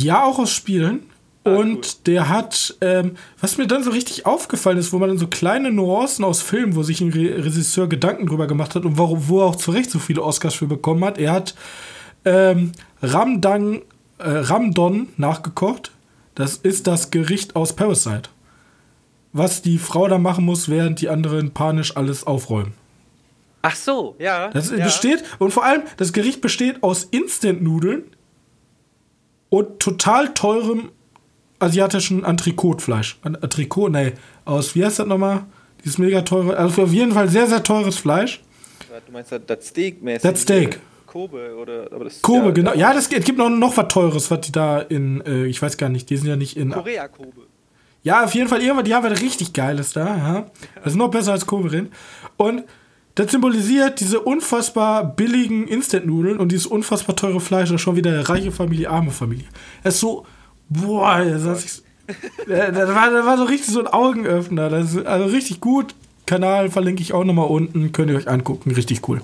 [0.00, 1.00] Ja, auch aus Spielen.
[1.42, 5.18] Ah, und der hat, ähm, was mir dann so richtig aufgefallen ist, wo man dann
[5.18, 8.96] so kleine Nuancen aus Filmen, wo sich ein Re Regisseur Gedanken drüber gemacht hat und
[8.96, 11.18] wo, wo er auch zu Recht so viele Oscars für bekommen hat.
[11.18, 11.54] Er hat
[12.24, 12.72] ähm,
[13.02, 13.82] Ramdang,
[14.18, 15.90] äh, Ramdon nachgekocht.
[16.36, 18.30] Das ist das Gericht aus Parasite.
[19.38, 22.74] Was die Frau da machen muss, während die anderen panisch alles aufräumen.
[23.62, 24.50] Ach so, ja.
[24.50, 24.84] Das ja.
[24.84, 28.02] besteht, und vor allem, das Gericht besteht aus Instant-Nudeln
[29.48, 30.90] und total teurem
[31.58, 33.18] asiatischen Antrikotfleisch.
[33.22, 34.12] An- Antrikot, nee,
[34.44, 35.44] aus, wie heißt das nochmal?
[35.84, 38.42] Dieses mega teure, also auf jeden Fall sehr, sehr teures Fleisch.
[39.06, 40.22] Du meinst das, das Steak mäßig?
[40.30, 40.80] Das Steak.
[41.06, 41.90] Kobe oder.
[41.92, 42.74] Aber das, Kobe, ja, genau.
[42.74, 45.76] Ja, das, es gibt noch, noch was Teures, was die da in, äh, ich weiß
[45.78, 46.70] gar nicht, die sind ja nicht in.
[46.70, 47.47] Korea-Kobe.
[48.08, 50.06] Ja, auf jeden Fall die haben was richtig Geiles da.
[50.16, 50.46] Ja.
[50.76, 51.92] Das ist noch besser als Koberin.
[52.38, 52.64] Und
[53.16, 58.26] das symbolisiert diese unfassbar billigen Instant-Nudeln und dieses unfassbar teure Fleisch, das ist schon wieder
[58.26, 59.44] reiche Familie, arme Familie.
[59.82, 60.24] Es ist so,
[60.70, 61.82] boah, das, hat sich,
[62.48, 64.70] das, war, das war so richtig so ein Augenöffner.
[64.70, 65.94] Das ist also richtig gut.
[66.24, 69.20] Kanal verlinke ich auch nochmal unten, könnt ihr euch angucken, richtig cool.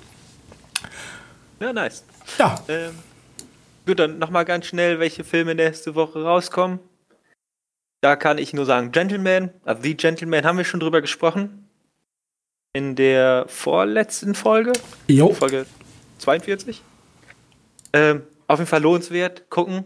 [1.58, 2.04] Ja, nice.
[2.38, 2.90] Ja, Ähm,
[3.86, 6.80] gut, dann nochmal ganz schnell, welche Filme nächste Woche rauskommen.
[8.04, 11.66] Da kann ich nur sagen, Gentleman, also The Gentleman haben wir schon drüber gesprochen.
[12.74, 14.74] In der vorletzten Folge,
[15.08, 15.64] jo, Folge
[16.18, 16.82] 42.
[17.94, 19.84] Ähm, auf jeden Fall lohnenswert, gucken.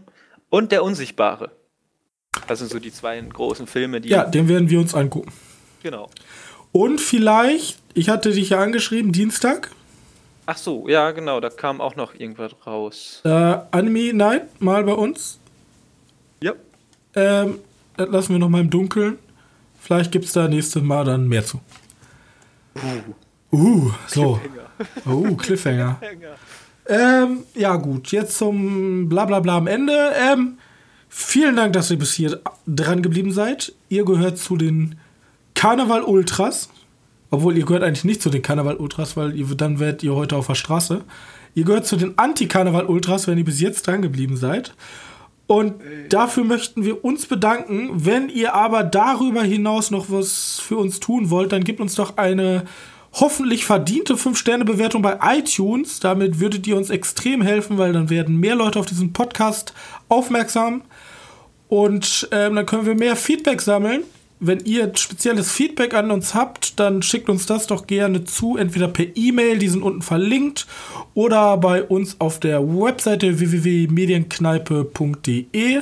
[0.50, 1.52] Und Der Unsichtbare.
[2.48, 4.08] Das sind so die zwei großen Filme, die.
[4.08, 5.30] ja, den werden wir uns angucken.
[5.84, 6.10] Genau.
[6.72, 9.70] Und vielleicht, ich hatte dich ja angeschrieben, Dienstag,
[10.45, 13.20] Ach so, ja, genau, da kam auch noch irgendwas raus.
[13.24, 15.38] äh, Anime Night mal bei uns.
[16.42, 16.54] Ja.
[17.14, 17.61] Ähm,
[17.99, 19.18] das lassen wir noch mal im Dunkeln.
[19.80, 21.61] Vielleicht gibt es da nächstes Mal dann mehr zu.
[23.53, 24.41] Uh, so.
[25.04, 26.00] Uh, Cliffhanger.
[26.87, 28.12] Ähm, ja, gut.
[28.12, 30.12] Jetzt zum Blablabla am Ende.
[30.16, 30.58] Ähm,
[31.08, 33.75] vielen Dank, dass ihr bis hier dran geblieben seid.
[33.88, 34.96] Ihr gehört zu den
[35.54, 36.70] Karneval Ultras.
[37.30, 40.37] Obwohl, ihr gehört eigentlich nicht zu den Karneval Ultras, weil ihr, dann werdet ihr heute
[40.37, 41.04] auf der Straße.
[41.54, 44.75] Ihr gehört zu den Anti-Karneval Ultras, wenn ihr bis jetzt dran geblieben seid.
[45.49, 45.76] Und
[46.11, 47.88] dafür möchten wir uns bedanken.
[47.95, 52.18] Wenn ihr aber darüber hinaus noch was für uns tun wollt, dann gebt uns doch
[52.18, 52.64] eine
[53.14, 56.00] hoffentlich verdiente 5-Sterne-Bewertung bei iTunes.
[56.00, 59.72] Damit würdet ihr uns extrem helfen, weil dann werden mehr Leute auf diesen Podcast
[60.11, 60.83] aufmerksam.
[61.68, 64.03] Und ähm, dann können wir mehr Feedback sammeln.
[64.40, 68.86] Wenn ihr spezielles Feedback an uns habt, dann schickt uns das doch gerne zu, entweder
[68.86, 70.68] per E-Mail, die sind unten verlinkt,
[71.14, 75.80] oder bei uns auf der Webseite www.medienkneipe.de.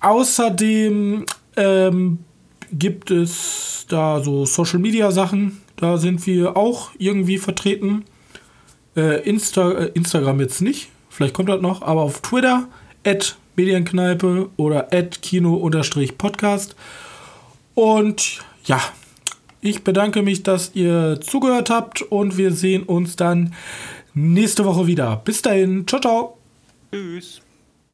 [0.00, 1.26] Außerdem
[1.56, 2.18] ähm,
[2.72, 8.04] gibt es da so Social Media Sachen, da sind wir auch irgendwie vertreten.
[8.96, 10.88] Äh, Insta äh, Instagram jetzt nicht.
[11.08, 12.66] Vielleicht kommt das noch, aber auf Twitter,
[13.06, 16.74] at Medienkneipe oder at Kino-Podcast.
[17.74, 18.80] Und ja,
[19.60, 23.54] ich bedanke mich, dass ihr zugehört habt und wir sehen uns dann
[24.12, 25.22] nächste Woche wieder.
[25.24, 26.38] Bis dahin, ciao, ciao.
[26.92, 27.43] Tschüss.